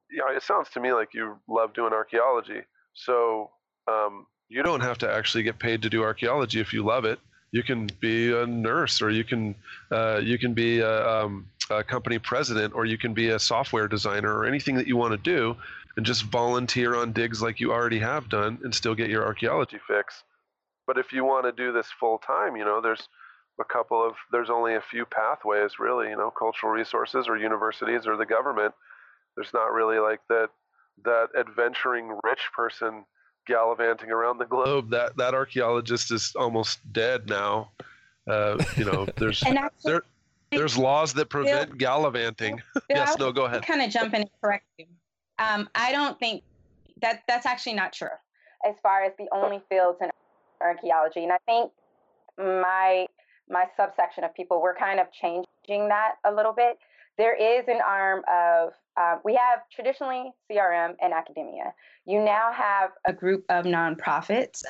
[0.09, 2.61] you know, it sounds to me like you love doing archaeology.
[2.93, 3.51] So
[3.87, 7.19] um, you don't have to actually get paid to do archaeology if you love it.
[7.51, 9.55] You can be a nurse, or you can
[9.91, 13.87] uh, you can be a, um, a company president, or you can be a software
[13.87, 15.55] designer, or anything that you want to do,
[15.95, 19.79] and just volunteer on digs like you already have done, and still get your archaeology
[19.87, 20.23] fix.
[20.85, 23.07] But if you want to do this full time, you know, there's
[23.59, 26.09] a couple of there's only a few pathways really.
[26.09, 28.73] You know, cultural resources or universities or the government.
[29.35, 30.49] There's not really like that
[31.03, 33.05] that adventuring rich person
[33.45, 34.89] gallivanting around the globe.
[34.89, 37.71] That that archaeologist is almost dead now.
[38.27, 40.01] Uh, you know, there's actually, there,
[40.51, 42.61] there's laws that prevent Bill, gallivanting.
[42.73, 43.63] Bill, yes, no, go ahead.
[43.63, 44.85] I kind of jump in and correct you.
[45.37, 46.43] Um, I don't think
[47.01, 48.07] that that's actually not true
[48.65, 50.09] as far as the only fields in
[50.61, 51.71] archaeology, and I think
[52.37, 53.07] my
[53.49, 56.77] my subsection of people we're kind of changing that a little bit.
[57.17, 61.73] There is an arm of um, we have traditionally CRM and academia.
[62.05, 64.63] You now have a group of nonprofits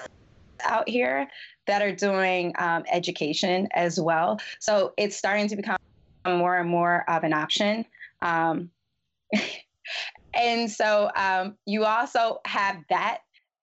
[0.64, 1.28] out here
[1.68, 4.40] that are doing um, education as well.
[4.60, 5.78] So it's starting to become
[6.26, 7.86] more and more of an option.
[8.22, 8.72] Um,
[10.34, 13.20] and so um, you also have that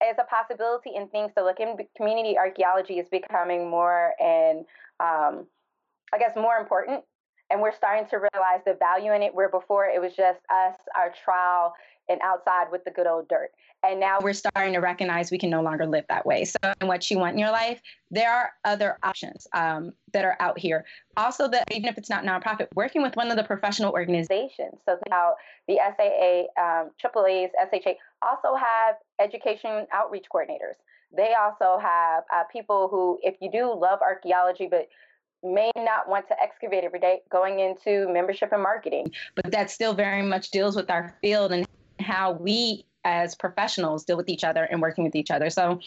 [0.09, 1.77] as a possibility and things to look in.
[1.97, 4.61] Community archaeology is becoming more and
[5.01, 5.47] um,
[6.12, 7.05] I guess more important
[7.53, 10.75] and we're starting to realize the value in it where before it was just us
[10.97, 11.75] our trial
[12.09, 13.51] and outside with the good old dirt.
[13.85, 16.45] And now we're starting to recognize we can no longer live that way.
[16.45, 20.59] So what you want in your life there are other options um, that are out
[20.59, 20.85] here.
[21.17, 24.81] Also that even if it's not nonprofit working with one of the professional organizations.
[24.87, 25.35] So now
[25.69, 27.53] the saa um, AAA's
[27.85, 27.91] sha
[28.23, 30.77] also have education outreach coordinators.
[31.15, 34.88] They also have uh, people who if you do love archaeology but
[35.42, 39.94] may not want to excavate every day going into membership and marketing but that still
[39.94, 41.66] very much deals with our field and
[42.00, 45.81] how we as professionals deal with each other and working with each other so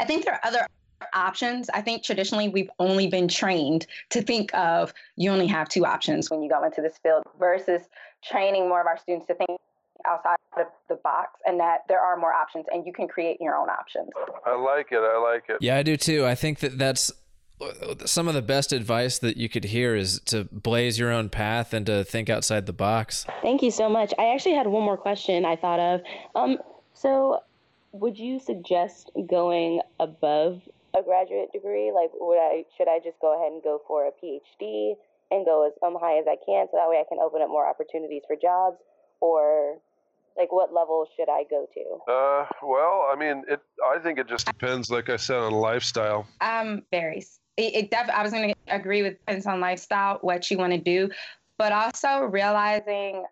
[0.00, 0.66] i think there are other
[1.12, 5.84] options i think traditionally we've only been trained to think of you only have two
[5.84, 7.82] options when you go into this field versus
[8.24, 9.60] training more of our students to think
[10.06, 13.56] outside of the box and that there are more options and you can create your
[13.56, 14.10] own options.
[14.44, 14.98] I like it.
[14.98, 15.58] I like it.
[15.60, 16.26] Yeah, I do too.
[16.26, 17.10] I think that that's
[18.04, 21.72] some of the best advice that you could hear is to blaze your own path
[21.72, 23.24] and to think outside the box.
[23.42, 24.12] Thank you so much.
[24.18, 26.00] I actually had one more question I thought of.
[26.34, 26.58] Um,
[26.94, 27.40] so,
[27.92, 30.60] would you suggest going above
[30.94, 31.92] a graduate degree?
[31.92, 34.94] Like, would I should I just go ahead and go for a PhD
[35.30, 37.48] and go as um, high as I can, so that way I can open up
[37.48, 38.76] more opportunities for jobs,
[39.20, 39.78] or
[40.36, 42.12] like what level should I go to?
[42.12, 43.60] Uh, well, I mean, it.
[43.84, 46.26] I think it just depends, like I said, on lifestyle.
[46.42, 50.50] Um, varies it, it def- I was going to agree with depends on lifestyle, what
[50.50, 51.10] you want to do,
[51.58, 53.24] but also realizing.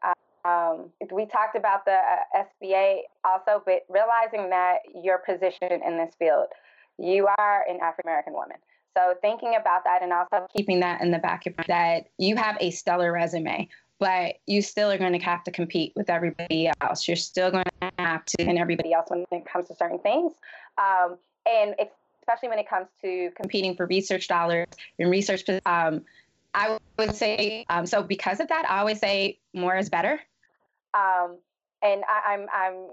[0.47, 6.15] Um, we talked about the uh, SBA also, but realizing that your position in this
[6.19, 6.49] field,
[6.99, 8.59] you are an African American woman.
[8.97, 12.37] So thinking about that and also keeping that in the back of your that you
[12.37, 16.71] have a stellar resume, but you still are going to have to compete with everybody
[16.81, 17.09] else.
[17.09, 20.33] You're still going to have to and everybody else when it comes to certain things.
[20.79, 21.75] Um, and
[22.25, 24.67] especially when it comes to competing for research dollars
[24.99, 25.45] and research.
[25.67, 26.03] Um,
[26.55, 28.03] I would say um, so.
[28.03, 30.21] Because of that, I always say more is better.
[30.95, 31.39] Um,
[31.83, 32.89] and I, I'm I'm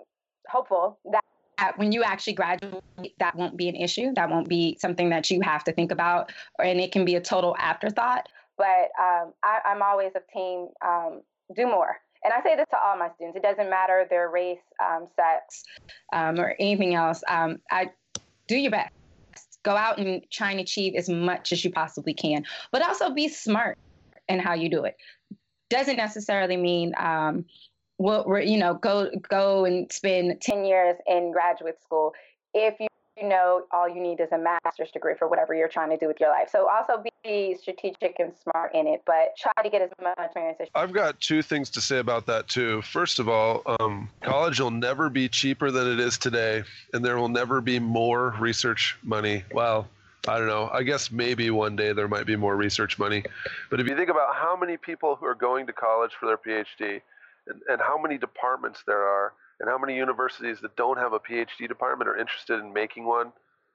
[0.50, 1.24] hopeful that
[1.78, 2.84] when you actually graduate,
[3.20, 4.14] that won't be an issue.
[4.16, 7.22] That won't be something that you have to think about, and it can be a
[7.22, 8.28] total afterthought.
[8.58, 11.22] But um, I, am always of team um,
[11.56, 11.98] do more.
[12.24, 13.38] And I say this to all my students.
[13.38, 15.64] It doesn't matter their race, um, sex,
[16.14, 17.24] um, or anything else.
[17.28, 17.90] I
[18.48, 18.92] do your best
[19.64, 23.28] go out and try and achieve as much as you possibly can, but also be
[23.28, 23.78] smart
[24.28, 24.96] in how you do it.
[25.70, 27.46] Doesn't necessarily mean, um,
[27.98, 32.14] well, you know, go go and spend ten years in graduate school
[32.54, 32.88] if you
[33.32, 36.20] know all you need is a master's degree for whatever you're trying to do with
[36.20, 36.50] your life.
[36.52, 40.58] So also be strategic and smart in it, but try to get as much experience
[40.60, 42.82] as I've got two things to say about that too.
[42.82, 46.64] First of all, um, college will never be cheaper than it is today,
[46.94, 49.44] and there will never be more research money.
[49.54, 49.88] Well,
[50.28, 50.70] I don't know.
[50.72, 53.24] I guess maybe one day there might be more research money.
[53.70, 56.38] But if you think about how many people who are going to college for their
[56.38, 57.02] PhD
[57.48, 61.20] and, and how many departments there are, and how many universities that don't have a
[61.20, 63.32] PhD department are interested in making one,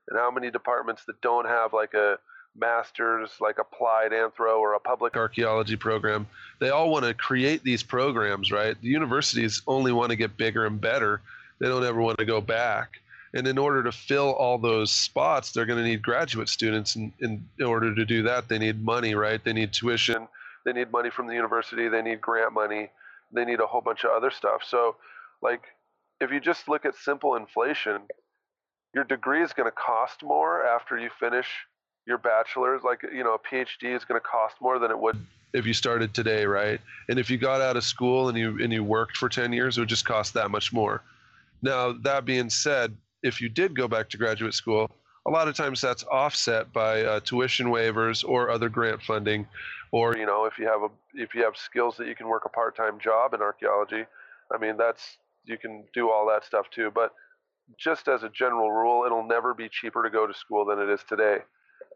[0.08, 2.18] and how many departments that don't have like a
[2.58, 6.26] master's, like applied anthro or a public archaeology program.
[6.58, 8.80] They all want to create these programs, right?
[8.80, 11.22] The universities only want to get bigger and better.
[11.60, 13.00] They don't ever want to go back.
[13.34, 16.96] And in order to fill all those spots, they're going to need graduate students.
[16.96, 19.42] And in, in order to do that, they need money, right?
[19.42, 20.26] They need tuition.
[20.64, 21.88] They need money from the university.
[21.88, 22.90] They need grant money.
[23.32, 24.62] They need a whole bunch of other stuff.
[24.66, 24.96] So,
[25.42, 25.62] like,
[26.20, 28.02] if you just look at simple inflation,
[28.94, 31.46] your degree is going to cost more after you finish
[32.06, 35.18] your bachelor's, like you know, a PhD is going to cost more than it would
[35.52, 36.80] if you started today, right?
[37.08, 39.76] And if you got out of school and you and you worked for 10 years,
[39.76, 41.02] it would just cost that much more.
[41.62, 44.90] Now, that being said, if you did go back to graduate school,
[45.26, 49.48] a lot of times that's offset by uh, tuition waivers or other grant funding,
[49.92, 52.44] or you know, if you have a if you have skills that you can work
[52.44, 54.04] a part-time job in archaeology,
[54.54, 56.90] I mean, that's you can do all that stuff too.
[56.94, 57.12] But
[57.78, 60.88] just as a general rule, it'll never be cheaper to go to school than it
[60.88, 61.38] is today.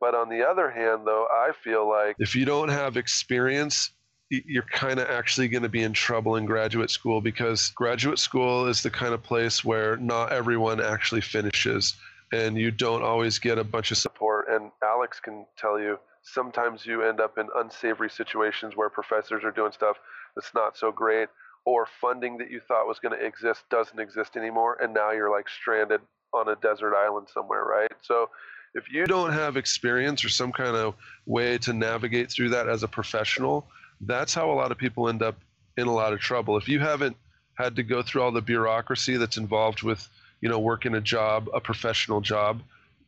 [0.00, 3.90] But on the other hand, though, I feel like if you don't have experience,
[4.30, 8.66] you're kind of actually going to be in trouble in graduate school because graduate school
[8.66, 11.96] is the kind of place where not everyone actually finishes
[12.32, 14.46] and you don't always get a bunch of support.
[14.48, 19.50] And Alex can tell you sometimes you end up in unsavory situations where professors are
[19.50, 19.96] doing stuff
[20.36, 21.28] that's not so great
[21.64, 25.30] or funding that you thought was going to exist doesn't exist anymore and now you're
[25.30, 26.00] like stranded
[26.32, 27.92] on a desert island somewhere right?
[28.02, 28.30] So
[28.74, 30.94] if you don't have experience or some kind of
[31.26, 33.66] way to navigate through that as a professional
[34.02, 35.36] that's how a lot of people end up
[35.76, 36.56] in a lot of trouble.
[36.56, 37.16] If you haven't
[37.54, 40.08] had to go through all the bureaucracy that's involved with
[40.40, 42.62] you know working a job a professional job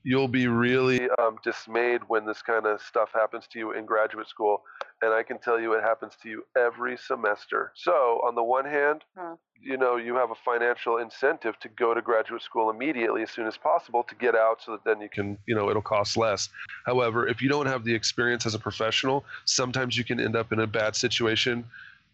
[0.05, 4.29] you'll be really um, dismayed when this kind of stuff happens to you in graduate
[4.29, 4.62] school.
[5.01, 7.73] And I can tell you it happens to you every semester.
[7.75, 9.37] So, on the one hand, huh.
[9.61, 13.47] you know, you have a financial incentive to go to graduate school immediately as soon
[13.47, 16.49] as possible to get out so that then you can, you know, it'll cost less.
[16.87, 20.53] However, if you don't have the experience as a professional, sometimes you can end up
[20.53, 21.65] in a bad situation.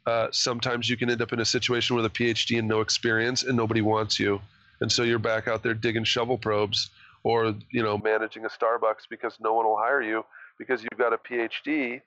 [0.06, 3.42] Uh, sometimes you can end up in a situation with a PhD and no experience
[3.42, 4.40] and nobody wants you.
[4.80, 6.90] And so you're back out there digging shovel probes
[7.28, 10.24] or you know managing a Starbucks because no one will hire you
[10.58, 12.00] because you've got a PhD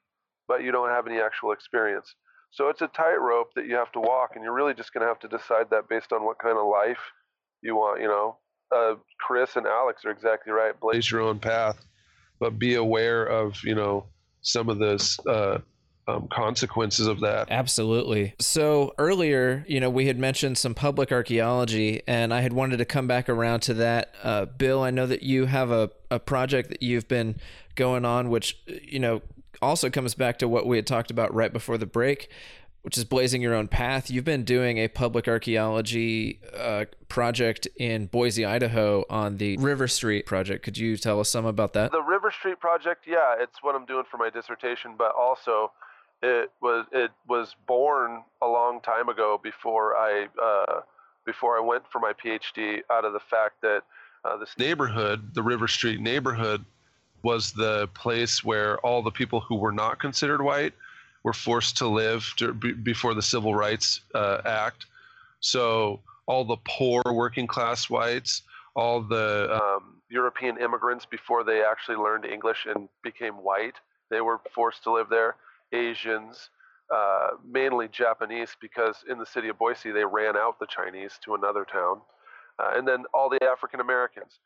[0.47, 2.15] but you don't have any actual experience.
[2.51, 5.07] So it's a tightrope that you have to walk, and you're really just going to
[5.07, 6.99] have to decide that based on what kind of life
[7.61, 8.01] you want.
[8.01, 8.37] You know,
[8.75, 10.77] uh, Chris and Alex are exactly right.
[10.77, 11.85] Blaze your own path,
[12.39, 14.05] but be aware of you know
[14.41, 15.59] some of this uh,
[16.07, 17.47] um, consequences of that.
[17.49, 18.33] Absolutely.
[18.39, 22.85] So earlier, you know, we had mentioned some public archaeology, and I had wanted to
[22.85, 24.13] come back around to that.
[24.23, 27.35] Uh, Bill, I know that you have a, a project that you've been
[27.75, 29.21] going on, which, you know,
[29.61, 32.29] also comes back to what we had talked about right before the break,
[32.81, 34.09] which is blazing your own path.
[34.09, 40.25] You've been doing a public archaeology uh, project in Boise, Idaho on the River Street
[40.25, 40.63] project.
[40.63, 41.91] Could you tell us some about that?
[41.91, 45.71] The River Street project, yeah, it's what I'm doing for my dissertation, but also
[46.21, 50.81] it was it was born a long time ago before I uh,
[51.25, 52.81] before I went for my PhD.
[52.91, 53.83] Out of the fact that
[54.23, 56.63] uh, this neighborhood, the River Street neighborhood,
[57.23, 60.73] was the place where all the people who were not considered white
[61.23, 64.85] were forced to live to, b- before the Civil Rights uh, Act.
[65.39, 68.43] So all the poor working class whites,
[68.75, 73.75] all the um, European immigrants before they actually learned English and became white,
[74.09, 75.35] they were forced to live there.
[75.73, 76.49] Asians,
[76.93, 81.35] uh, mainly Japanese, because in the city of Boise they ran out the Chinese to
[81.35, 82.01] another town,
[82.59, 84.39] uh, and then all the African Americans.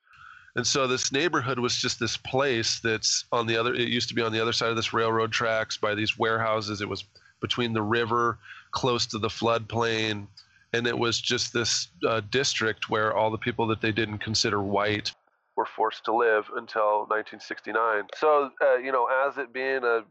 [0.56, 3.74] And so this neighborhood was just this place that's on the other.
[3.74, 6.80] It used to be on the other side of this railroad tracks by these warehouses.
[6.80, 7.04] It was
[7.42, 8.40] between the river,
[8.72, 10.28] close to the floodplain,
[10.74, 14.62] and it was just this uh, district where all the people that they didn't consider
[14.62, 15.14] white
[15.56, 18.08] were forced to live until 1969.
[18.16, 20.04] So, uh, you know, as it being a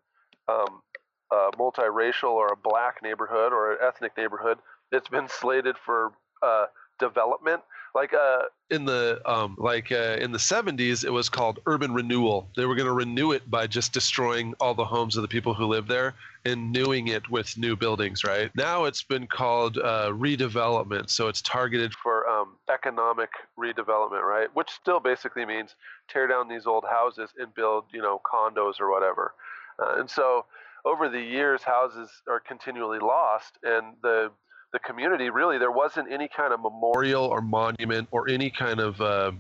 [0.48, 0.82] um,
[1.30, 4.58] a multiracial or a black neighborhood or an ethnic neighborhood
[4.90, 6.66] that's been slated for uh,
[6.98, 7.62] development.
[7.94, 12.48] Like uh, in the um, like uh, in the 70s, it was called urban renewal.
[12.56, 15.54] They were going to renew it by just destroying all the homes of the people
[15.54, 18.24] who live there and newing it with new buildings.
[18.24, 21.08] Right now, it's been called uh, redevelopment.
[21.08, 24.48] So it's targeted for um, economic redevelopment, right?
[24.54, 25.76] Which still basically means
[26.08, 29.34] tear down these old houses and build, you know, condos or whatever.
[29.78, 30.46] Uh, and so
[30.84, 34.30] over the years, houses are continually lost, and the
[34.72, 39.00] the community really there wasn't any kind of memorial or monument or any kind of
[39.00, 39.30] uh,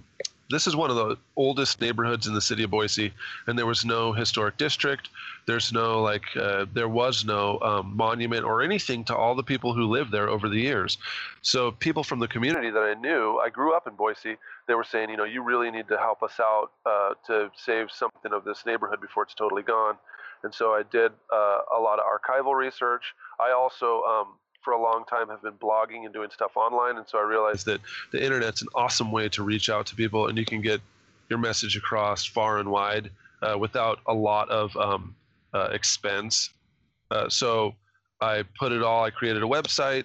[0.50, 3.12] this is one of the oldest neighborhoods in the city of Boise,
[3.46, 5.08] and there was no historic district.
[5.46, 9.74] There's no like, uh, there was no um, monument or anything to all the people
[9.74, 10.98] who lived there over the years.
[11.42, 14.36] So people from the community that I knew, I grew up in Boise.
[14.66, 17.90] They were saying, you know, you really need to help us out uh, to save
[17.90, 19.96] something of this neighborhood before it's totally gone.
[20.44, 23.02] And so I did uh, a lot of archival research.
[23.40, 26.98] I also, um, for a long time, have been blogging and doing stuff online.
[26.98, 27.80] And so I realized that
[28.12, 30.80] the internet's an awesome way to reach out to people and you can get
[31.30, 33.10] your message across far and wide
[33.42, 35.16] uh, without a lot of um,
[35.54, 36.50] uh, expense.
[37.10, 37.74] Uh, so
[38.20, 40.04] I put it all, I created a website,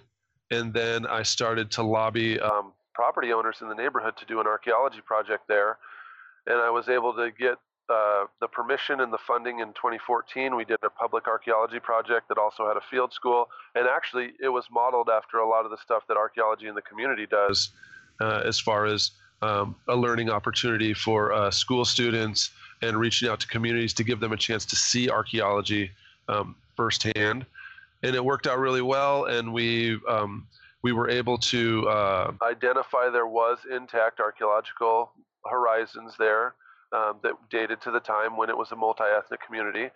[0.51, 4.47] and then I started to lobby um, property owners in the neighborhood to do an
[4.47, 5.77] archaeology project there.
[6.47, 7.57] And I was able to get
[7.89, 10.55] the permission and the funding in 2014.
[10.55, 14.49] We did a public archaeology project that also had a field school, and actually it
[14.49, 17.69] was modeled after a lot of the stuff that archaeology in the community does,
[18.21, 19.11] uh, as far as
[19.41, 24.19] um, a learning opportunity for uh, school students and reaching out to communities to give
[24.19, 25.91] them a chance to see archaeology
[26.27, 27.45] um, firsthand.
[28.03, 30.47] And it worked out really well, and we um,
[30.81, 35.11] we were able to uh, identify there was intact archaeological
[35.45, 36.55] horizons there
[36.93, 39.89] um, that dated to the time when it was a multi-ethnic community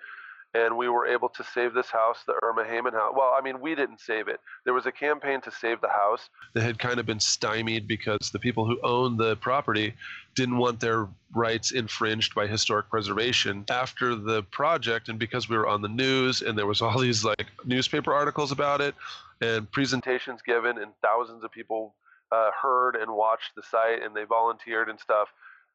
[0.56, 3.14] and we were able to save this house, the Erma Hayman house.
[3.16, 4.40] Well, I mean, we didn't save it.
[4.66, 8.30] There was a campaign to save the house that had kind of been stymied because
[8.32, 9.96] the people who owned the property
[10.36, 13.66] didn't want their rights infringed by historic preservation.
[13.70, 17.26] After the project, and because we were on the news and there was all these
[17.26, 18.94] like newspaper articles about it
[19.42, 21.96] and presentations given, and thousands of people
[22.32, 25.30] uh, heard and watched the site and they volunteered and stuff,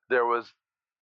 [0.09, 0.53] there was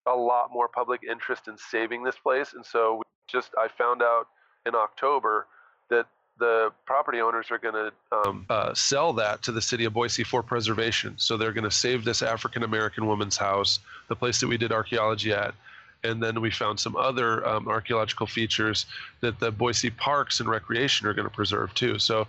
[0.07, 2.53] a lot more public interest in saving this place.
[2.53, 4.27] And so just I found out
[4.65, 5.47] in October
[5.89, 6.07] that
[6.39, 10.23] the property owners are going to um, uh, sell that to the city of Boise
[10.23, 11.15] for preservation.
[11.17, 14.71] So they're going to save this African American woman's house, the place that we did
[14.71, 15.53] archaeology at.
[16.03, 18.85] And then we found some other um, archaeological features
[19.21, 21.97] that the Boise Parks and Recreation are going to preserve too.
[21.97, 22.27] So,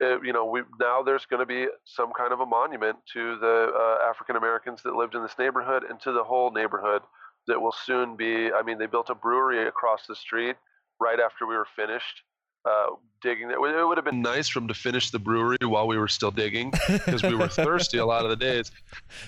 [0.00, 3.38] uh, you know, we now there's going to be some kind of a monument to
[3.38, 7.02] the uh, African Americans that lived in this neighborhood and to the whole neighborhood
[7.46, 8.50] that will soon be.
[8.52, 10.56] I mean, they built a brewery across the street
[11.00, 12.22] right after we were finished
[12.64, 12.86] uh,
[13.22, 13.50] digging.
[13.50, 16.30] It would have been nice for them to finish the brewery while we were still
[16.30, 18.70] digging because we were thirsty a lot of the days.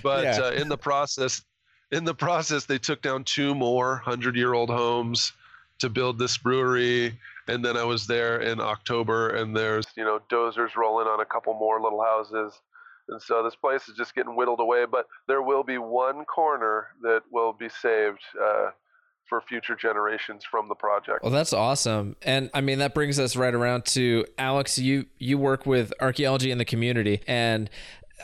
[0.02, 0.40] But yeah.
[0.40, 1.42] uh, in the process,
[1.90, 5.32] in the process, they took down two more hundred-year-old homes
[5.78, 7.18] to build this brewery.
[7.52, 11.26] And then I was there in October, and there's you know dozers rolling on a
[11.26, 12.60] couple more little houses
[13.08, 14.84] and so this place is just getting whittled away.
[14.90, 18.70] But there will be one corner that will be saved uh,
[19.28, 21.22] for future generations from the project.
[21.22, 24.78] Well, that's awesome, and I mean that brings us right around to Alex.
[24.78, 27.70] You you work with archaeology in the community, and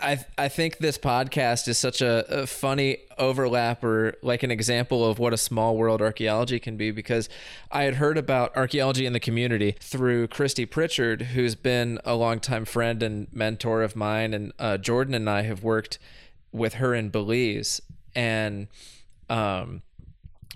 [0.01, 5.05] I I think this podcast is such a, a, funny overlap or like an example
[5.05, 7.29] of what a small world archaeology can be because
[7.71, 12.65] I had heard about archaeology in the community through Christy Pritchard, who's been a longtime
[12.65, 15.99] friend and mentor of mine, and uh, Jordan and I have worked
[16.53, 17.81] with her in Belize,
[18.15, 18.69] and
[19.29, 19.83] um,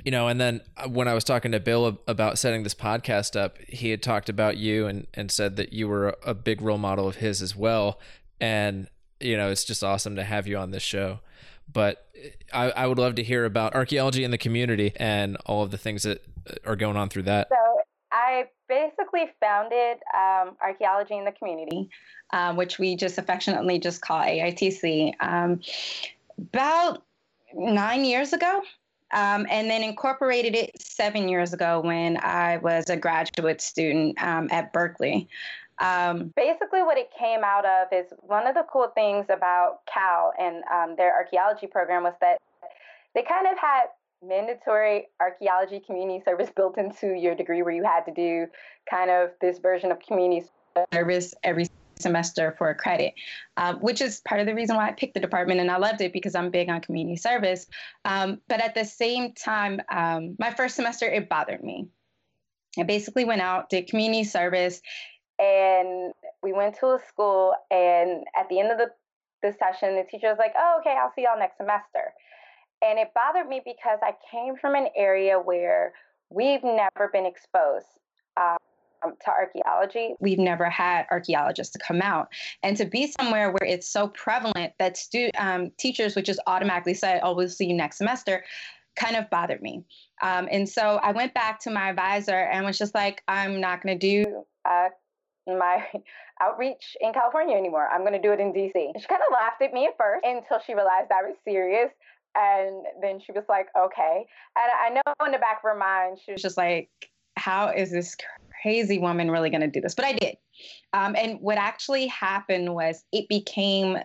[0.04, 3.38] you know, and then uh, when I was talking to Bill about setting this podcast
[3.38, 6.78] up, he had talked about you and and said that you were a big role
[6.78, 8.00] model of his as well,
[8.40, 8.88] and
[9.22, 11.20] you know, it's just awesome to have you on this show.
[11.72, 12.06] But
[12.52, 15.78] I, I would love to hear about archaeology in the community and all of the
[15.78, 16.24] things that
[16.66, 17.48] are going on through that.
[17.48, 21.88] So I basically founded um, archaeology in the community,
[22.32, 25.60] um, which we just affectionately just call AITC, um,
[26.38, 27.02] about
[27.54, 28.62] nine years ago.
[29.12, 34.48] Um, and then incorporated it seven years ago when I was a graduate student um,
[34.50, 35.28] at Berkeley.
[35.78, 40.32] Um, basically, what it came out of is one of the cool things about Cal
[40.38, 42.38] and um, their archaeology program was that
[43.14, 43.84] they kind of had
[44.24, 48.46] mandatory archaeology community service built into your degree where you had to do
[48.88, 50.46] kind of this version of community
[50.92, 51.66] service every
[52.02, 53.14] semester for a credit,
[53.56, 55.60] um, which is part of the reason why I picked the department.
[55.60, 57.66] And I loved it because I'm big on community service.
[58.04, 61.88] Um, but at the same time, um, my first semester, it bothered me.
[62.78, 64.80] I basically went out, did community service,
[65.38, 68.90] and we went to a school and at the end of the,
[69.42, 72.12] the session the teacher was like oh okay i'll see y'all next semester
[72.82, 75.92] and it bothered me because i came from an area where
[76.30, 77.86] we've never been exposed
[78.36, 78.56] um,
[79.20, 82.28] to archaeology we've never had archaeologists to come out
[82.62, 86.94] and to be somewhere where it's so prevalent that stu- um, teachers would just automatically
[86.94, 88.44] say oh we'll see you next semester
[88.94, 89.82] kind of bothered me
[90.22, 93.82] um, and so i went back to my advisor and was just like i'm not
[93.82, 94.88] going to do uh,
[95.46, 95.84] my
[96.40, 97.88] outreach in California anymore.
[97.88, 98.72] I'm going to do it in DC.
[98.74, 101.90] She kind of laughed at me at first until she realized I was serious.
[102.34, 104.24] And then she was like, okay.
[104.56, 106.88] And I know in the back of her mind, she was just like,
[107.36, 108.16] how is this
[108.62, 109.94] crazy woman really going to do this?
[109.94, 110.36] But I did.
[110.92, 113.98] Um, and what actually happened was it became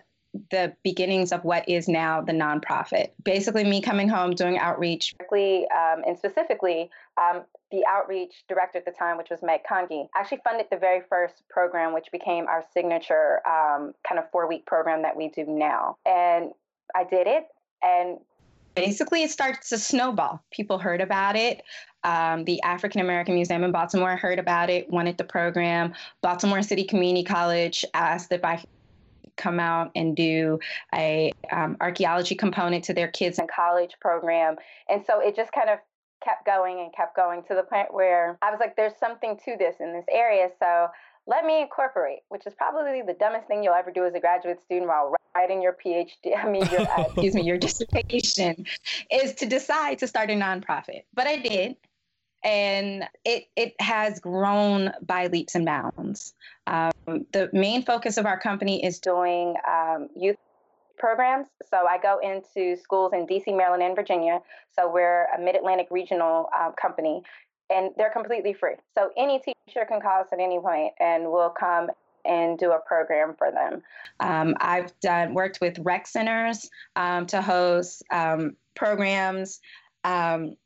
[0.50, 3.10] the beginnings of what is now the nonprofit.
[3.24, 6.90] Basically, me coming home doing outreach, um, and specifically
[7.20, 11.02] um, the outreach director at the time, which was Meg Conkey, actually funded the very
[11.08, 15.44] first program, which became our signature um, kind of four week program that we do
[15.46, 15.96] now.
[16.06, 16.52] And
[16.94, 17.46] I did it,
[17.82, 18.18] and
[18.78, 20.42] basically it starts to snowball.
[20.50, 21.62] People heard about it.
[22.04, 25.92] Um, the African American Museum in Baltimore heard about it, wanted the program.
[26.22, 28.62] Baltimore City Community College asked if I
[29.36, 30.58] come out and do
[30.94, 34.56] a um, archaeology component to their kids in college program.
[34.88, 35.78] And so it just kind of
[36.22, 39.56] kept going and kept going to the point where I was like, there's something to
[39.58, 40.48] this in this area.
[40.58, 40.88] So
[41.28, 44.58] let me incorporate, which is probably the dumbest thing you'll ever do as a graduate
[44.64, 48.66] student while writing your PhD, I mean, your, uh, excuse me, your dissertation,
[49.12, 51.02] is to decide to start a nonprofit.
[51.14, 51.76] But I did.
[52.42, 56.34] And it, it has grown by leaps and bounds.
[56.66, 56.92] Um,
[57.32, 60.36] the main focus of our company is doing um, youth
[60.96, 61.48] programs.
[61.68, 64.40] So I go into schools in DC, Maryland, and Virginia.
[64.78, 67.22] So we're a Mid Atlantic regional um, company,
[67.70, 68.74] and they're completely free.
[68.96, 71.90] So any teacher can call us at any point, and we'll come
[72.24, 73.82] and do a program for them.
[74.20, 79.60] Um, I've done worked with rec centers um, to host um, programs.
[80.04, 80.56] Um,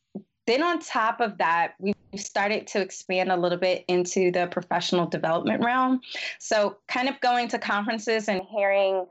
[0.46, 5.06] then on top of that, we started to expand a little bit into the professional
[5.06, 6.00] development realm.
[6.40, 9.06] So kind of going to conferences and hearing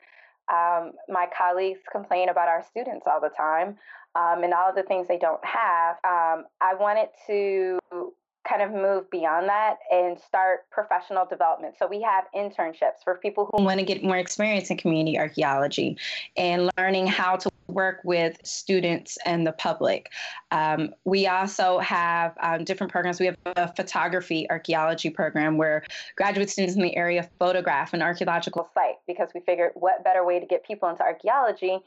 [0.52, 3.78] um, my colleagues complain about our students all the time
[4.16, 5.96] um, and all of the things they don't have.
[6.04, 7.80] Um, I wanted to
[8.48, 11.76] kind of move beyond that and start professional development.
[11.78, 15.98] So we have internships for people who want to get more experience in community archaeology
[16.38, 20.10] and learning how to work with students and the public.
[20.52, 23.20] Um, we also have um, different programs.
[23.20, 25.84] We have a photography archaeology program where
[26.18, 30.40] graduate students in the area photograph an archaeological site because we figured what better way
[30.40, 31.80] to get people into archaeology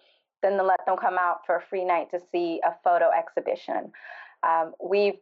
[0.44, 3.90] than to let them come out for a free night to see a photo exhibition.
[4.42, 5.14] Um, we've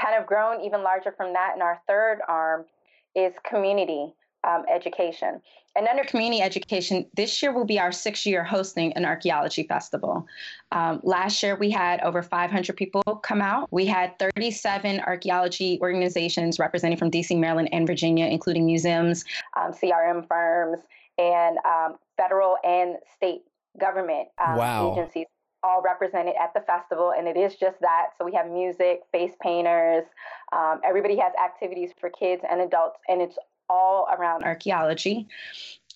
[0.00, 1.52] kind of grown even larger from that.
[1.54, 2.66] And our third arm
[3.14, 4.12] is community
[4.46, 5.40] um, education.
[5.74, 10.26] And under community education, this year will be our sixth year hosting an archaeology festival.
[10.72, 13.70] Um, last year, we had over 500 people come out.
[13.72, 19.24] We had 37 archaeology organizations representing from DC, Maryland, and Virginia, including museums,
[19.56, 20.78] um, CRM firms,
[21.18, 23.42] and um, federal and state
[23.78, 24.92] government um, wow.
[24.92, 25.26] agencies
[25.62, 28.08] all represented at the festival, and it is just that.
[28.18, 30.04] So we have music, face painters,
[30.52, 33.36] um, everybody has activities for kids and adults, and it's
[33.68, 35.26] all around archaeology.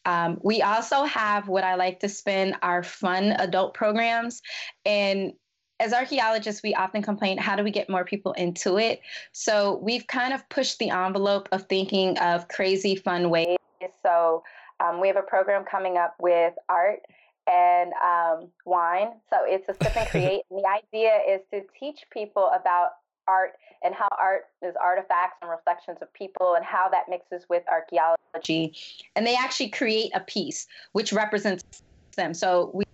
[0.07, 4.43] Um, we also have what I like to spend our fun adult programs.
[4.85, 5.35] And
[5.79, 9.01] as archaeologists, we often complain how do we get more people into it?
[9.33, 13.59] So we've kind of pushed the envelope of thinking of crazy, fun ways.
[14.03, 14.43] So
[14.81, 17.01] um, we have a program coming up with art
[17.47, 19.13] and um, wine.
[19.31, 20.43] So it's a sip and create.
[20.51, 22.91] and the idea is to teach people about
[23.29, 27.63] art and how art is artifacts and reflections of people and how that mixes with
[27.71, 28.75] archaeology.
[29.17, 31.65] And they actually create a piece which represents
[32.17, 32.35] them.
[32.35, 32.85] So we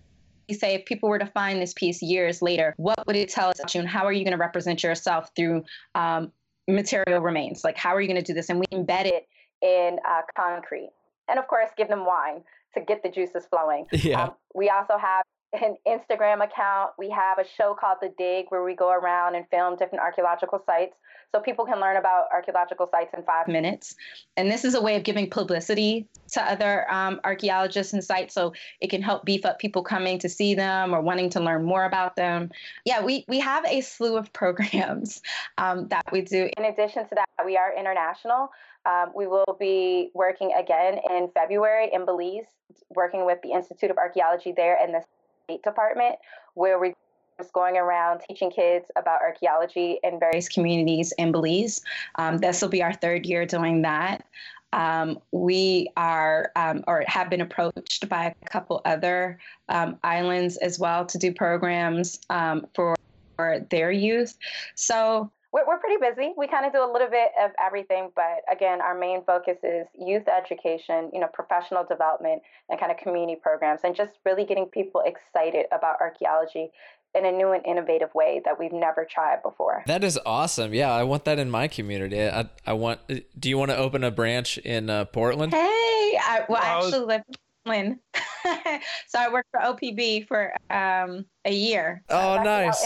[0.53, 3.59] say if people were to find this piece years later, what would it tell us
[3.59, 5.63] about you and how are you going to represent yourself through
[5.95, 6.31] um,
[6.67, 7.63] material remains?
[7.63, 8.49] Like, how are you going to do this?
[8.49, 9.27] And we embed it
[9.61, 10.91] in uh, concrete.
[11.27, 12.43] And of course, give them wine
[12.77, 13.85] to get the juices flowing.
[13.97, 14.25] Yeah.
[14.25, 15.23] Um, we also have
[15.53, 16.91] an Instagram account.
[16.97, 20.61] We have a show called The Dig where we go around and film different archaeological
[20.65, 20.95] sites
[21.33, 23.95] so people can learn about archaeological sites in five minutes.
[24.37, 28.53] And this is a way of giving publicity to other um, archaeologists and sites so
[28.79, 31.83] it can help beef up people coming to see them or wanting to learn more
[31.83, 32.49] about them.
[32.85, 35.21] Yeah, we, we have a slew of programs
[35.57, 36.49] um, that we do.
[36.57, 38.49] In addition to that, we are international.
[38.85, 42.45] Um, we will be working again in February in Belize,
[42.89, 45.03] working with the Institute of Archaeology there and the
[45.45, 46.15] State Department,
[46.53, 46.93] where we're
[47.37, 51.81] just going around teaching kids about archaeology in various communities in Belize.
[52.15, 54.25] Um, this will be our third year doing that.
[54.73, 60.77] Um, we are um, or have been approached by a couple other um, islands as
[60.77, 62.95] well to do programs um, for,
[63.37, 64.37] for their youth.
[64.75, 66.33] So we're, we're pretty busy.
[66.37, 69.87] We kind of do a little bit of everything, but again, our main focus is
[69.97, 74.65] youth education, you know, professional development, and kind of community programs, and just really getting
[74.65, 76.69] people excited about archaeology
[77.15, 79.83] in a new and innovative way that we've never tried before.
[79.87, 80.73] That is awesome.
[80.73, 82.21] Yeah, I want that in my community.
[82.21, 82.99] I, I want.
[83.07, 85.53] Do you want to open a branch in uh, Portland?
[85.53, 87.35] Hey, I, well, I actually live in
[87.65, 87.99] Portland,
[89.07, 92.03] so I worked for OPB for um, a year.
[92.09, 92.83] Oh, nice.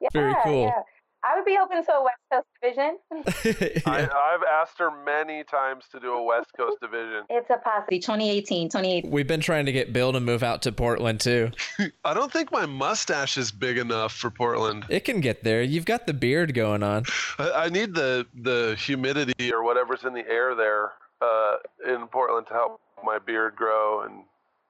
[0.00, 0.64] Yeah, Very cool.
[0.64, 0.82] Yeah.
[1.22, 3.82] I would be open to a West Coast division.
[3.86, 7.24] I, have asked her many times to do a West Coast division.
[7.28, 7.98] It's a possibility.
[7.98, 9.10] 2018, 2018.
[9.10, 11.50] We've been trying to get Bill to move out to Portland too.
[12.04, 14.86] I don't think my mustache is big enough for Portland.
[14.88, 15.62] It can get there.
[15.62, 17.04] You've got the beard going on.
[17.38, 21.56] I, I need the the humidity or whatever's in the air there uh,
[21.86, 24.24] in Portland to help my beard grow and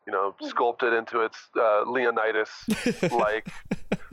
[0.07, 2.51] you know sculpt it into its uh, Leonidas
[3.13, 3.49] like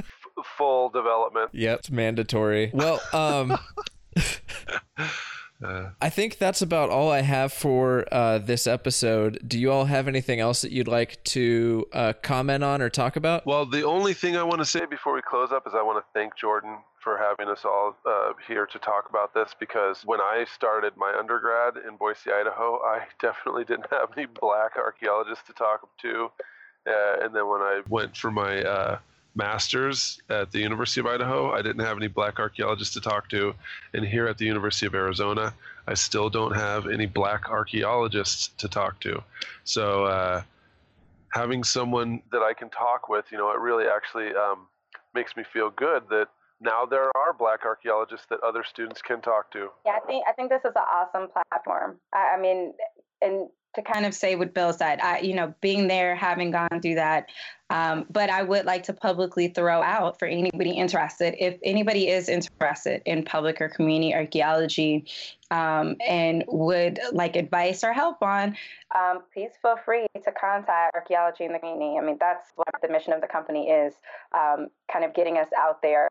[0.58, 1.49] full development.
[1.53, 2.72] Yep, it's mandatory.
[2.74, 3.58] Well, um
[5.64, 9.39] Uh, I think that's about all I have for uh, this episode.
[9.47, 13.16] Do you all have anything else that you'd like to uh, comment on or talk
[13.16, 13.45] about?
[13.45, 16.03] well, the only thing I want to say before we close up is I want
[16.03, 20.20] to thank Jordan for having us all uh, here to talk about this because when
[20.22, 25.53] I started my undergrad in Boise, Idaho, I definitely didn't have any black archaeologists to
[25.53, 26.30] talk to.
[26.86, 28.99] Uh, and then when I went for my uh,
[29.38, 33.53] master's at the University of Idaho, I didn't have any black archaeologists to talk to.
[33.93, 35.53] And here at the University of Arizona,
[35.88, 39.23] I still don't have any black archaeologists to talk to.
[39.63, 40.41] So uh,
[41.29, 44.67] having someone that I can talk with, you know, it really actually um,
[45.13, 46.27] makes me feel good that
[46.59, 49.69] now there are black archaeologists that other students can talk to.
[49.85, 51.97] Yeah, I think I think this is an awesome platform.
[52.13, 52.73] I, I mean,
[53.21, 53.47] and
[53.78, 54.99] to kind of say what Bill said.
[54.99, 57.30] I, you know, being there, having gone through that.
[57.69, 62.30] Um, but I would like to publicly throw out for anybody interested, if anybody is
[62.30, 65.05] interested in public or community archaeology
[65.51, 68.55] um, and would like advice or help on,
[68.95, 71.97] um, please feel free to contact archaeology in the community.
[71.97, 73.95] I mean, that's what the mission of the company is,
[74.34, 76.07] um, kind of getting us out there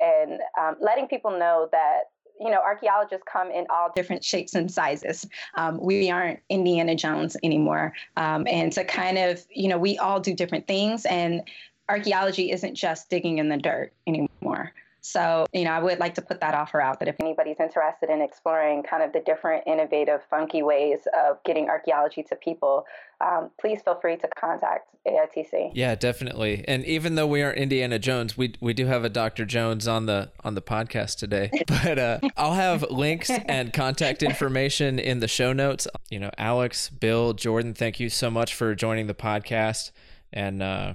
[0.00, 2.04] and um, letting people know that
[2.40, 5.26] you know, archaeologists come in all different shapes and sizes.
[5.54, 7.92] Um, we aren't Indiana Jones anymore.
[8.16, 11.42] Um, and to kind of, you know, we all do different things, and
[11.88, 14.72] archaeology isn't just digging in the dirt anymore.
[15.06, 18.10] So, you know, I would like to put that offer out that if anybody's interested
[18.10, 22.84] in exploring kind of the different, innovative, funky ways of getting archaeology to people,
[23.20, 25.70] um, please feel free to contact AITC.
[25.74, 26.64] Yeah, definitely.
[26.66, 29.44] And even though we aren't Indiana Jones, we we do have a Dr.
[29.44, 31.50] Jones on the on the podcast today.
[31.68, 35.86] But uh, I'll have links and contact information in the show notes.
[36.10, 39.92] You know, Alex, Bill, Jordan, thank you so much for joining the podcast.
[40.32, 40.94] And uh,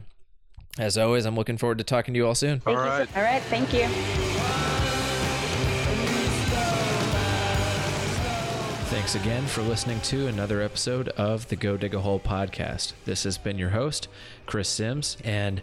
[0.77, 2.61] as always, I'm looking forward to talking to you all soon.
[2.65, 3.07] All right.
[3.15, 3.87] all right, thank you.
[8.91, 12.93] Thanks again for listening to another episode of the Go Dig a Hole podcast.
[13.05, 14.07] This has been your host,
[14.45, 15.17] Chris Sims.
[15.23, 15.61] And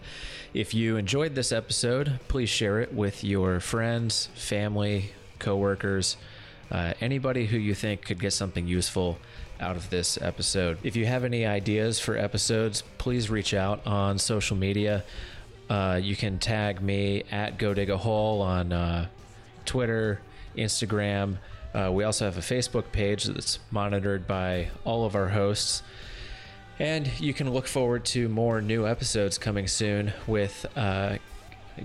[0.54, 6.16] if you enjoyed this episode, please share it with your friends, family, coworkers,
[6.70, 9.18] uh, anybody who you think could get something useful
[9.61, 10.78] out of this episode.
[10.82, 15.04] If you have any ideas for episodes, please reach out on social media.
[15.68, 19.06] Uh, you can tag me at Go Dig a Hole on uh,
[19.64, 20.20] Twitter,
[20.56, 21.38] Instagram.
[21.74, 25.82] Uh, we also have a Facebook page that's monitored by all of our hosts.
[26.78, 31.16] And you can look forward to more new episodes coming soon with uh,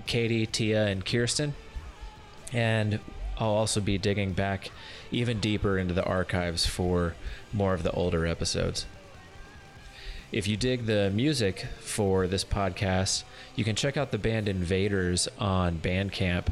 [0.06, 1.54] Katie, Tia, and Kirsten.
[2.52, 3.00] And
[3.38, 4.70] I'll also be digging back
[5.14, 7.14] even deeper into the archives for
[7.52, 8.86] more of the older episodes.
[10.32, 13.22] If you dig the music for this podcast,
[13.54, 16.48] you can check out the band Invaders on Bandcamp.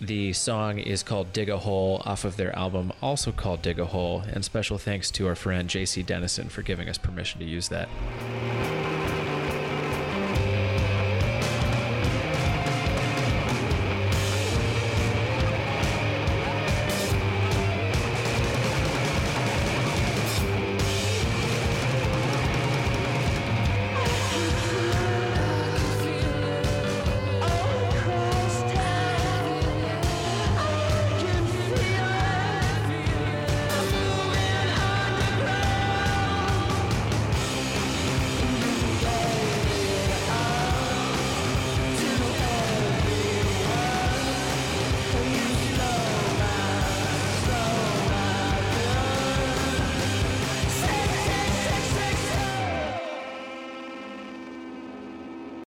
[0.00, 3.86] The song is called Dig a Hole off of their album, also called Dig a
[3.86, 7.68] Hole, and special thanks to our friend JC Dennison for giving us permission to use
[7.68, 7.88] that.